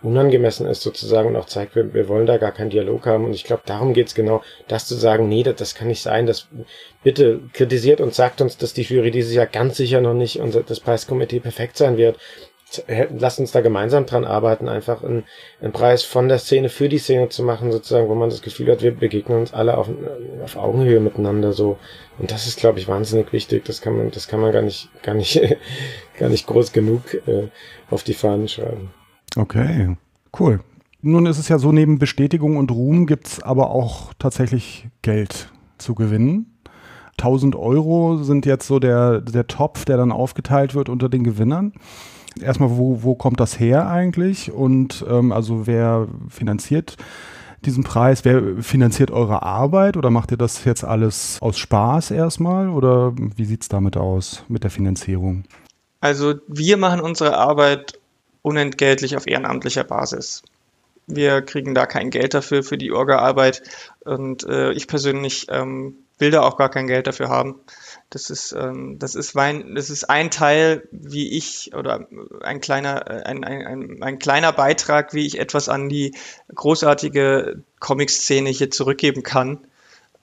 [0.02, 3.24] unangemessen ist sozusagen und auch zeigt, wir, wir wollen da gar keinen Dialog haben.
[3.24, 6.26] Und ich glaube, darum geht's genau, das zu sagen, nee, das, das kann nicht sein.
[6.26, 6.48] Das
[7.02, 10.62] bitte kritisiert und sagt uns, dass die Jury dieses Jahr ganz sicher noch nicht unser
[10.62, 12.18] das Preiskomitee perfekt sein wird
[13.18, 15.24] lasst uns da gemeinsam dran arbeiten, einfach einen,
[15.60, 18.70] einen, Preis von der Szene für die Szene zu machen, sozusagen, wo man das Gefühl
[18.70, 19.88] hat, wir begegnen uns alle auf,
[20.42, 21.78] auf Augenhöhe miteinander, so.
[22.18, 23.64] Und das ist, glaube ich, wahnsinnig wichtig.
[23.64, 25.40] Das kann man, das kann man gar nicht, gar nicht,
[26.18, 27.48] gar nicht groß genug äh,
[27.90, 28.90] auf die Fahnen schreiben.
[29.36, 29.96] Okay,
[30.38, 30.60] cool.
[31.02, 35.94] Nun ist es ja so, neben Bestätigung und Ruhm gibt's aber auch tatsächlich Geld zu
[35.94, 36.54] gewinnen.
[37.18, 41.72] 1000 Euro sind jetzt so der, der Topf, der dann aufgeteilt wird unter den Gewinnern
[42.40, 44.52] erstmal, wo, wo kommt das her eigentlich?
[44.52, 46.96] Und ähm, also wer finanziert
[47.64, 48.24] diesen Preis?
[48.24, 52.68] Wer finanziert eure Arbeit oder macht ihr das jetzt alles aus Spaß erstmal?
[52.68, 55.44] Oder wie sieht es damit aus mit der Finanzierung?
[56.00, 57.98] Also wir machen unsere Arbeit
[58.42, 60.42] unentgeltlich auf ehrenamtlicher Basis.
[61.06, 63.62] Wir kriegen da kein Geld dafür für die Orga-Arbeit
[64.00, 67.56] und äh, ich persönlich ähm, will da auch gar kein Geld dafür haben.
[68.14, 72.06] Das ist, ähm, das ist mein, das ist ein Teil, wie ich, oder
[72.42, 76.14] ein kleiner, äh, ein, ein, ein, ein kleiner Beitrag, wie ich etwas an die
[76.54, 79.66] großartige Comic-Szene hier zurückgeben kann.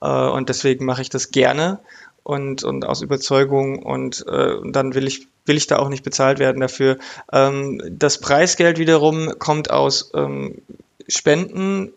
[0.02, 1.82] Äh, und deswegen mache ich das gerne
[2.24, 6.40] und, und aus Überzeugung und äh, dann will ich, will ich da auch nicht bezahlt
[6.40, 6.98] werden dafür.
[7.34, 10.62] Ähm, das Preisgeld wiederum kommt aus ähm,
[11.10, 11.92] Spenden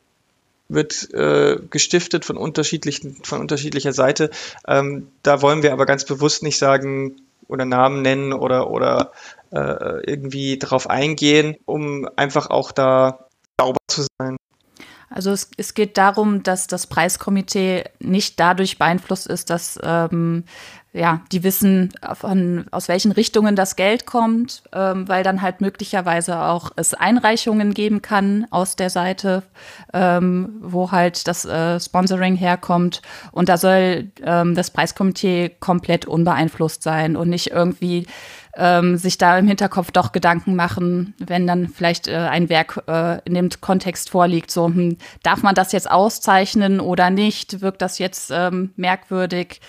[0.68, 4.31] wird äh, gestiftet von unterschiedlichen, von unterschiedlicher Seite.
[4.66, 7.16] Ähm, da wollen wir aber ganz bewusst nicht sagen,
[7.48, 9.12] oder Namen nennen oder, oder
[9.50, 13.27] äh, irgendwie darauf eingehen, um einfach auch da
[13.61, 14.37] sauber zu sein.
[15.11, 20.44] Also es, es, geht darum, dass das Preiskomitee nicht dadurch beeinflusst ist, dass ähm,
[20.94, 26.40] ja, die wissen, von, aus welchen Richtungen das Geld kommt, ähm, weil dann halt möglicherweise
[26.40, 29.42] auch es Einreichungen geben kann aus der Seite,
[29.92, 33.02] ähm, wo halt das äh, Sponsoring herkommt.
[33.33, 38.07] Und da soll ähm, das Preiskomitee komplett unbeeinflusst sein und nicht irgendwie
[38.57, 43.18] ähm, sich da im Hinterkopf doch Gedanken machen, wenn dann vielleicht äh, ein Werk äh,
[43.24, 47.98] in dem Kontext vorliegt, so hm, darf man das jetzt auszeichnen oder nicht, wirkt das
[47.98, 49.61] jetzt ähm, merkwürdig.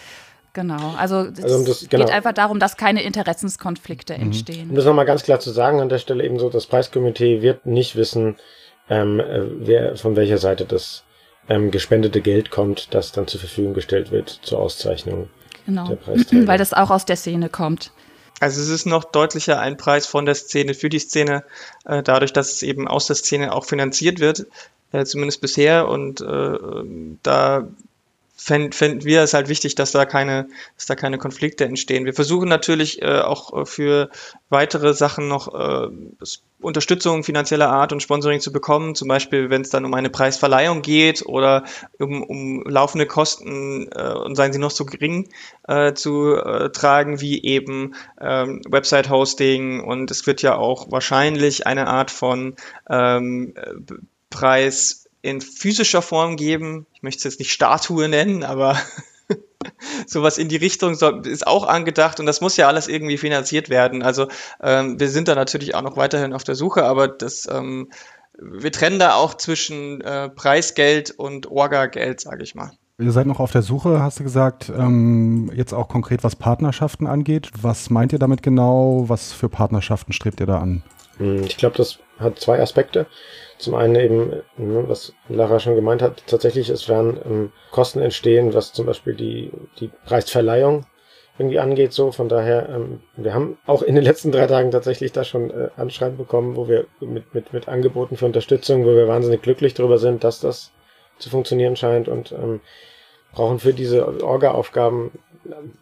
[0.55, 2.05] Genau, also, also es das, genau.
[2.05, 4.21] geht einfach darum, dass keine Interessenskonflikte mhm.
[4.21, 4.69] entstehen.
[4.69, 7.65] Um das nochmal ganz klar zu sagen, an der Stelle eben so, das Preiskomitee wird
[7.65, 8.37] nicht wissen,
[8.89, 11.03] ähm, äh, wer von welcher Seite das
[11.49, 15.27] ähm, gespendete Geld kommt, das dann zur Verfügung gestellt wird zur Auszeichnung
[15.65, 15.89] genau.
[15.89, 16.47] der Preisträger.
[16.47, 17.91] Weil das auch aus der Szene kommt.
[18.39, 21.43] Also es ist noch deutlicher ein Preis von der Szene für die Szene,
[21.83, 24.45] äh, dadurch, dass es eben aus der Szene auch finanziert wird,
[24.93, 25.89] äh, zumindest bisher.
[25.89, 26.57] Und äh,
[27.23, 27.67] da
[28.35, 32.05] fänden fänd wir es halt wichtig, dass da keine, dass da keine Konflikte entstehen.
[32.05, 34.09] Wir versuchen natürlich äh, auch äh, für
[34.49, 35.87] weitere Sachen noch äh,
[36.59, 40.81] Unterstützung finanzieller Art und Sponsoring zu bekommen, zum Beispiel wenn es dann um eine Preisverleihung
[40.81, 41.63] geht oder
[41.99, 45.29] um, um laufende Kosten äh, und seien sie noch so gering
[45.67, 51.87] äh, zu äh, tragen wie eben ähm, Website-Hosting und es wird ja auch wahrscheinlich eine
[51.87, 52.55] Art von
[52.89, 53.53] ähm,
[54.29, 56.85] Preis in physischer Form geben.
[56.93, 58.77] Ich möchte es jetzt nicht Statue nennen, aber
[60.07, 64.03] sowas in die Richtung ist auch angedacht und das muss ja alles irgendwie finanziert werden.
[64.03, 64.27] Also
[64.61, 67.89] ähm, wir sind da natürlich auch noch weiterhin auf der Suche, aber das, ähm,
[68.39, 72.71] wir trennen da auch zwischen äh, Preisgeld und Orga-Geld, sage ich mal.
[72.99, 77.07] Ihr seid noch auf der Suche, hast du gesagt, ähm, jetzt auch konkret was Partnerschaften
[77.07, 77.49] angeht.
[77.61, 79.05] Was meint ihr damit genau?
[79.07, 80.83] Was für Partnerschaften strebt ihr da an?
[81.17, 83.07] Hm, ich glaube, das hat zwei Aspekte.
[83.57, 88.53] Zum einen eben, ne, was Lara schon gemeint hat, tatsächlich, es werden ähm, Kosten entstehen,
[88.53, 90.85] was zum Beispiel die, die Preisverleihung
[91.37, 92.11] irgendwie angeht, so.
[92.11, 95.69] Von daher, ähm, wir haben auch in den letzten drei Tagen tatsächlich da schon äh,
[95.77, 99.97] Anschreiben bekommen, wo wir mit, mit, mit Angeboten für Unterstützung, wo wir wahnsinnig glücklich darüber
[99.97, 100.71] sind, dass das
[101.17, 102.59] zu funktionieren scheint und ähm,
[103.33, 105.11] brauchen für diese Orga-Aufgaben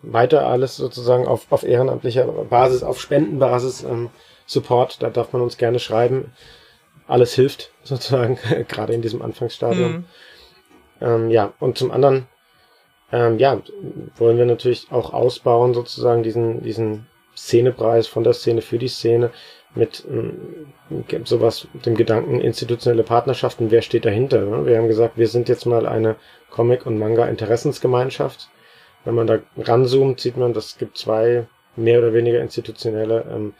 [0.01, 4.09] weiter alles sozusagen auf, auf ehrenamtlicher Basis, auf Spendenbasis ähm,
[4.45, 5.01] Support.
[5.01, 6.33] Da darf man uns gerne schreiben
[7.07, 8.37] alles hilft, sozusagen,
[8.67, 9.91] gerade in diesem Anfangsstadium.
[9.91, 10.05] Mhm.
[11.01, 12.27] Ähm, ja, und zum anderen,
[13.11, 13.61] ähm, ja,
[14.17, 19.31] wollen wir natürlich auch ausbauen, sozusagen, diesen, diesen Szenepreis von der Szene für die Szene
[19.75, 20.67] mit ähm,
[21.25, 24.41] sowas, dem Gedanken institutionelle Partnerschaften, wer steht dahinter?
[24.41, 24.65] Ne?
[24.65, 26.15] Wir haben gesagt, wir sind jetzt mal eine
[26.51, 28.49] Comic- und Manga-Interessensgemeinschaft.
[29.03, 33.53] Wenn man da ranzoomt, sieht man, das gibt zwei mehr oder weniger institutionelle ähm,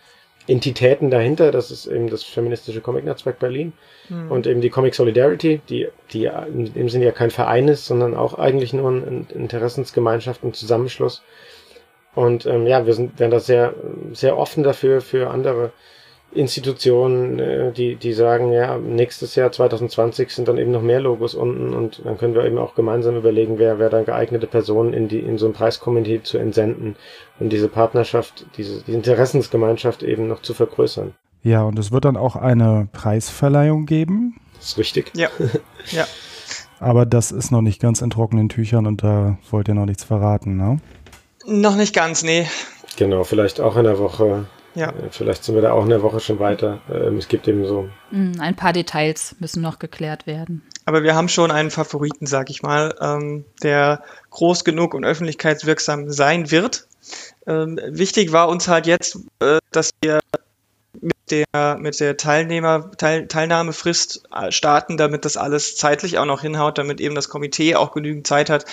[0.48, 1.52] Entitäten dahinter.
[1.52, 3.74] Das ist eben das feministische Comic-Netzwerk Berlin
[4.10, 4.32] mhm.
[4.32, 8.16] und eben die Comic Solidarity, die, die in dem Sinne ja kein Verein ist, sondern
[8.16, 11.24] auch eigentlich nur ein Interessensgemeinschaft und Zusammenschluss.
[12.16, 13.74] Und ähm, ja, wir sind, werden da sehr,
[14.12, 15.72] sehr offen dafür, für andere
[16.36, 21.36] Institutionen, äh, die, die sagen, ja, nächstes Jahr 2020 sind dann eben noch mehr Logos
[21.36, 25.08] unten und dann können wir eben auch gemeinsam überlegen, wer, wer dann geeignete Personen in
[25.08, 26.96] die, in so ein Preiskomitee zu entsenden
[27.40, 31.14] und diese Partnerschaft, diese, die Interessensgemeinschaft eben noch zu vergrößern.
[31.44, 34.36] Ja, und es wird dann auch eine Preisverleihung geben.
[34.56, 35.12] Das ist richtig.
[35.16, 35.30] Ja.
[35.92, 36.06] ja.
[36.80, 40.04] Aber das ist noch nicht ganz in trockenen Tüchern und da wollt ihr noch nichts
[40.04, 40.78] verraten, ne?
[41.46, 42.48] Noch nicht ganz, nee.
[42.98, 44.90] Genau, vielleicht auch in der Woche ja.
[44.90, 46.82] Äh, vielleicht sind wir da auch in der Woche schon weiter.
[46.92, 47.90] Ähm, es gibt eben so.
[48.12, 50.64] Mm, ein paar Details müssen noch geklärt werden.
[50.86, 56.10] Aber wir haben schon einen Favoriten, sag ich mal, ähm, der groß genug und öffentlichkeitswirksam
[56.12, 56.88] sein wird.
[57.48, 60.20] Ähm, wichtig war uns halt jetzt, äh, dass wir
[61.34, 66.78] der, mit der Teilnehmer, Teil, Teilnahmefrist äh, starten, damit das alles zeitlich auch noch hinhaut,
[66.78, 68.66] damit eben das Komitee auch genügend Zeit hat,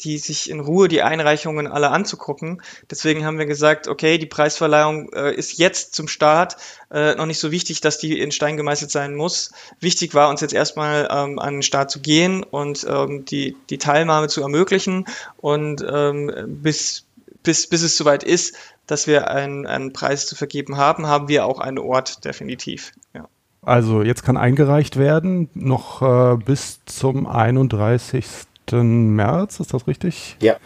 [0.00, 2.62] die sich in Ruhe die Einreichungen alle anzugucken.
[2.90, 6.56] Deswegen haben wir gesagt, okay, die Preisverleihung äh, ist jetzt zum Start
[6.90, 9.52] äh, noch nicht so wichtig, dass die in Stein gemeißelt sein muss.
[9.80, 13.78] Wichtig war uns jetzt erstmal ähm, an den Start zu gehen und ähm, die, die
[13.78, 15.06] Teilnahme zu ermöglichen
[15.38, 17.03] und ähm, bis,
[17.44, 18.56] bis, bis es soweit ist,
[18.88, 22.90] dass wir einen, einen Preis zu vergeben haben, haben wir auch einen Ort definitiv.
[23.14, 23.28] Ja.
[23.62, 28.26] Also jetzt kann eingereicht werden, noch äh, bis zum 31.
[28.72, 30.36] März, ist das richtig?
[30.40, 30.56] Ja.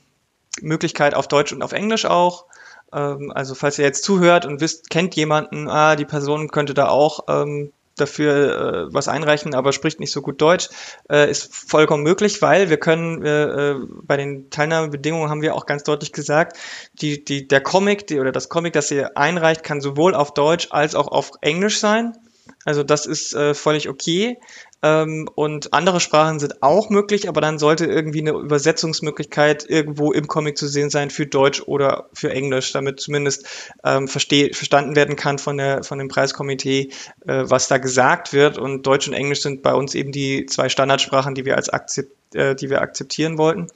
[0.62, 2.44] Möglichkeit auf Deutsch und auf Englisch auch.
[2.92, 6.88] Ähm, also falls ihr jetzt zuhört und wisst, kennt jemanden, ah, die Person könnte da
[6.88, 10.68] auch ähm, dafür äh, was einreichen, aber spricht nicht so gut Deutsch,
[11.10, 15.66] äh, ist vollkommen möglich, weil wir können äh, äh, bei den Teilnahmebedingungen haben wir auch
[15.66, 16.56] ganz deutlich gesagt,
[16.94, 20.68] die, die, der Comic die, oder das Comic, das ihr einreicht, kann sowohl auf Deutsch
[20.70, 22.16] als auch auf Englisch sein.
[22.64, 24.38] Also das ist äh, völlig okay.
[24.82, 30.28] Ähm, und andere Sprachen sind auch möglich, aber dann sollte irgendwie eine Übersetzungsmöglichkeit irgendwo im
[30.28, 33.46] Comic zu sehen sein für Deutsch oder für Englisch, damit zumindest
[33.84, 36.90] ähm, versteh, verstanden werden kann von, der, von dem Preiskomitee,
[37.26, 38.58] äh, was da gesagt wird.
[38.58, 42.17] Und Deutsch und Englisch sind bei uns eben die zwei Standardsprachen, die wir als akzept,
[42.34, 43.68] äh, die wir akzeptieren wollten.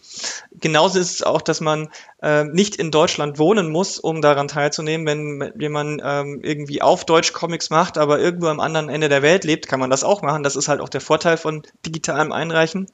[0.61, 1.89] Genauso ist es auch, dass man
[2.23, 5.07] äh, nicht in Deutschland wohnen muss, um daran teilzunehmen.
[5.07, 9.45] Wenn jemand ähm, irgendwie auf Deutsch Comics macht, aber irgendwo am anderen Ende der Welt
[9.45, 10.43] lebt, kann man das auch machen.
[10.43, 12.89] Das ist halt auch der Vorteil von digitalem Einreichen.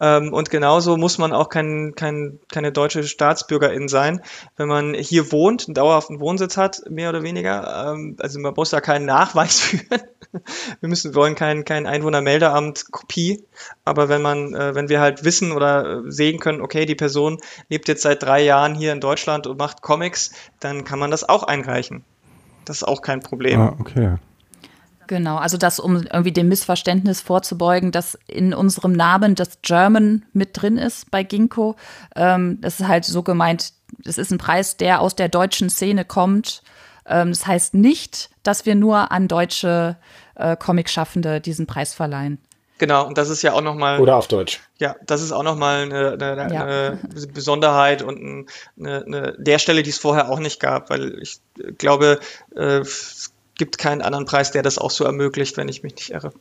[0.00, 4.20] Ähm, und genauso muss man auch kein, kein, keine deutsche Staatsbürgerin sein,
[4.56, 7.92] wenn man hier wohnt, einen dauerhaften Wohnsitz hat, mehr oder weniger.
[7.92, 10.02] Ähm, also man muss da keinen Nachweis führen.
[10.80, 13.44] wir müssen, wollen kein, kein Einwohnermeldeamt Kopie.
[13.84, 17.38] Aber wenn man, äh, wenn wir halt wissen oder äh, sehen können, okay, die Person
[17.70, 21.26] lebt jetzt seit drei Jahren hier in Deutschland und macht Comics, dann kann man das
[21.26, 22.04] auch einreichen.
[22.66, 23.60] Das ist auch kein Problem.
[23.60, 24.16] Ah, okay.
[25.06, 30.50] Genau, also das, um irgendwie dem Missverständnis vorzubeugen, dass in unserem Namen das German mit
[30.60, 31.76] drin ist bei Ginkgo.
[32.14, 33.72] Ähm, das ist halt so gemeint,
[34.04, 36.62] es ist ein Preis, der aus der deutschen Szene kommt.
[37.06, 39.96] Ähm, das heißt nicht, dass wir nur an deutsche
[40.34, 42.38] äh, Comic-Schaffende diesen Preis verleihen.
[42.78, 44.00] Genau, und das ist ja auch nochmal.
[44.00, 44.60] Oder auf Deutsch.
[44.78, 46.64] Ja, das ist auch nochmal eine, eine, ja.
[46.64, 46.98] eine
[47.32, 51.38] Besonderheit und eine, eine der Stelle, die es vorher auch nicht gab, weil ich
[51.78, 52.20] glaube,
[52.54, 52.82] äh,
[53.58, 56.32] gibt keinen anderen Preis, der das auch so ermöglicht, wenn ich mich nicht irre.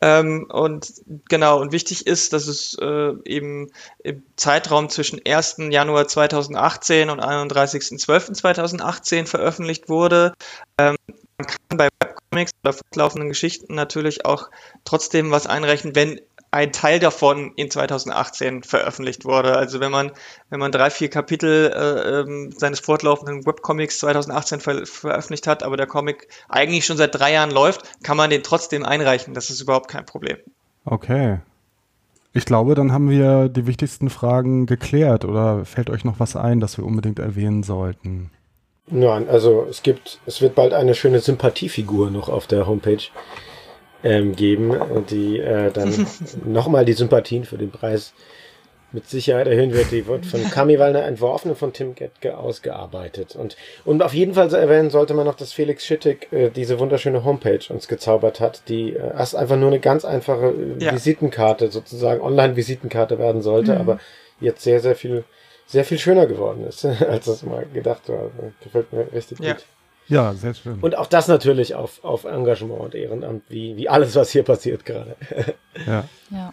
[0.00, 0.94] Ähm, und
[1.28, 3.70] genau, und wichtig ist, dass es äh, eben
[4.02, 5.56] im Zeitraum zwischen 1.
[5.70, 10.32] Januar 2018 und 31.12.2018 veröffentlicht wurde.
[10.78, 10.96] Ähm,
[11.36, 14.48] man kann bei Webcomics oder fortlaufenden Geschichten natürlich auch
[14.84, 16.20] trotzdem was einrechnen, wenn
[16.54, 19.56] ein Teil davon in 2018 veröffentlicht wurde.
[19.56, 20.12] Also wenn man,
[20.50, 25.76] wenn man drei, vier Kapitel äh, ähm, seines fortlaufenden Webcomics 2018 ver veröffentlicht hat, aber
[25.76, 29.34] der Comic eigentlich schon seit drei Jahren läuft, kann man den trotzdem einreichen.
[29.34, 30.36] Das ist überhaupt kein Problem.
[30.84, 31.40] Okay.
[32.32, 35.24] Ich glaube, dann haben wir die wichtigsten Fragen geklärt.
[35.24, 38.30] Oder fällt euch noch was ein, das wir unbedingt erwähnen sollten?
[38.86, 43.02] Nein, also es gibt, es wird bald eine schöne Sympathiefigur noch auf der Homepage
[44.04, 44.74] ähm, geben,
[45.10, 46.06] die äh, dann
[46.44, 48.12] nochmal die Sympathien für den Preis
[48.94, 49.90] mit Sicherheit erhöhen wird.
[49.90, 53.34] Die wird von Kami Wallner entworfen und von Tim Getke ausgearbeitet.
[53.34, 57.24] Und, und auf jeden Fall erwähnen sollte man noch, dass Felix Schittig äh, diese wunderschöne
[57.24, 60.92] Homepage uns gezaubert hat, die äh, erst einfach nur eine ganz einfache äh, ja.
[60.92, 63.80] Visitenkarte, sozusagen Online-Visitenkarte werden sollte, mhm.
[63.80, 63.98] aber
[64.40, 65.24] jetzt sehr, sehr viel,
[65.66, 68.30] sehr viel schöner geworden ist, als das mal gedacht war.
[68.62, 69.54] Gefällt mir richtig ja.
[69.54, 69.64] gut.
[70.08, 70.80] Ja, sehr schön.
[70.80, 74.84] Und auch das natürlich auf, auf Engagement und Ehrenamt, wie, wie alles, was hier passiert
[74.84, 75.16] gerade.
[75.86, 76.04] ja.
[76.30, 76.52] ja.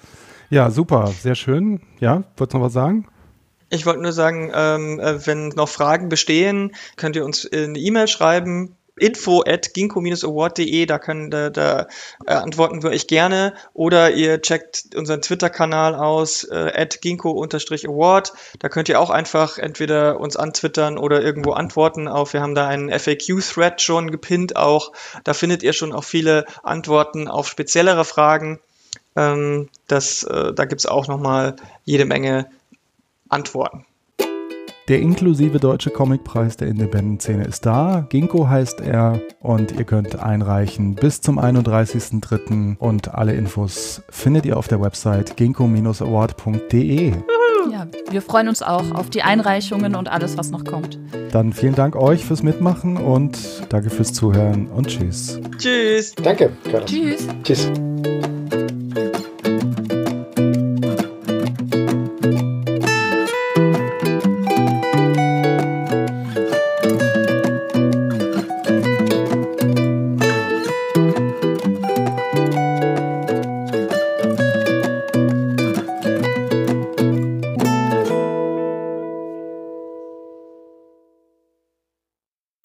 [0.50, 1.82] Ja, super, sehr schön.
[2.00, 3.08] Ja, wolltest du noch was sagen?
[3.70, 8.10] Ich wollte nur sagen, ähm, äh, wenn noch Fragen bestehen, könnt ihr uns eine E-Mail
[8.10, 11.88] schreiben info at ginkgo-award.de, da können da, da
[12.26, 13.54] äh, antworten wir euch gerne.
[13.74, 18.34] Oder ihr checkt unseren Twitter-Kanal aus, äh, at ginkgo-award.
[18.60, 22.34] Da könnt ihr auch einfach entweder uns antwittern oder irgendwo antworten auf.
[22.34, 24.92] Wir haben da einen FAQ-Thread schon gepinnt auch.
[25.24, 28.60] Da findet ihr schon auch viele Antworten auf speziellere Fragen.
[29.16, 32.50] Ähm, das, äh, da gibt es auch nochmal jede Menge
[33.30, 33.86] Antworten.
[34.88, 38.06] Der inklusive Deutsche Comicpreis der Independent-Szene ist da.
[38.10, 42.78] Ginkgo heißt er und ihr könnt einreichen bis zum 31.03.
[42.78, 47.14] und alle Infos findet ihr auf der Website ginkgo-award.de.
[47.72, 51.00] Ja, wir freuen uns auch auf die Einreichungen und alles, was noch kommt.
[51.32, 53.38] Dann vielen Dank euch fürs Mitmachen und
[53.70, 55.40] danke fürs Zuhören und tschüss.
[55.58, 56.14] Tschüss.
[56.16, 56.52] Danke.
[56.86, 57.28] Tschüss.
[57.44, 57.72] Tschüss.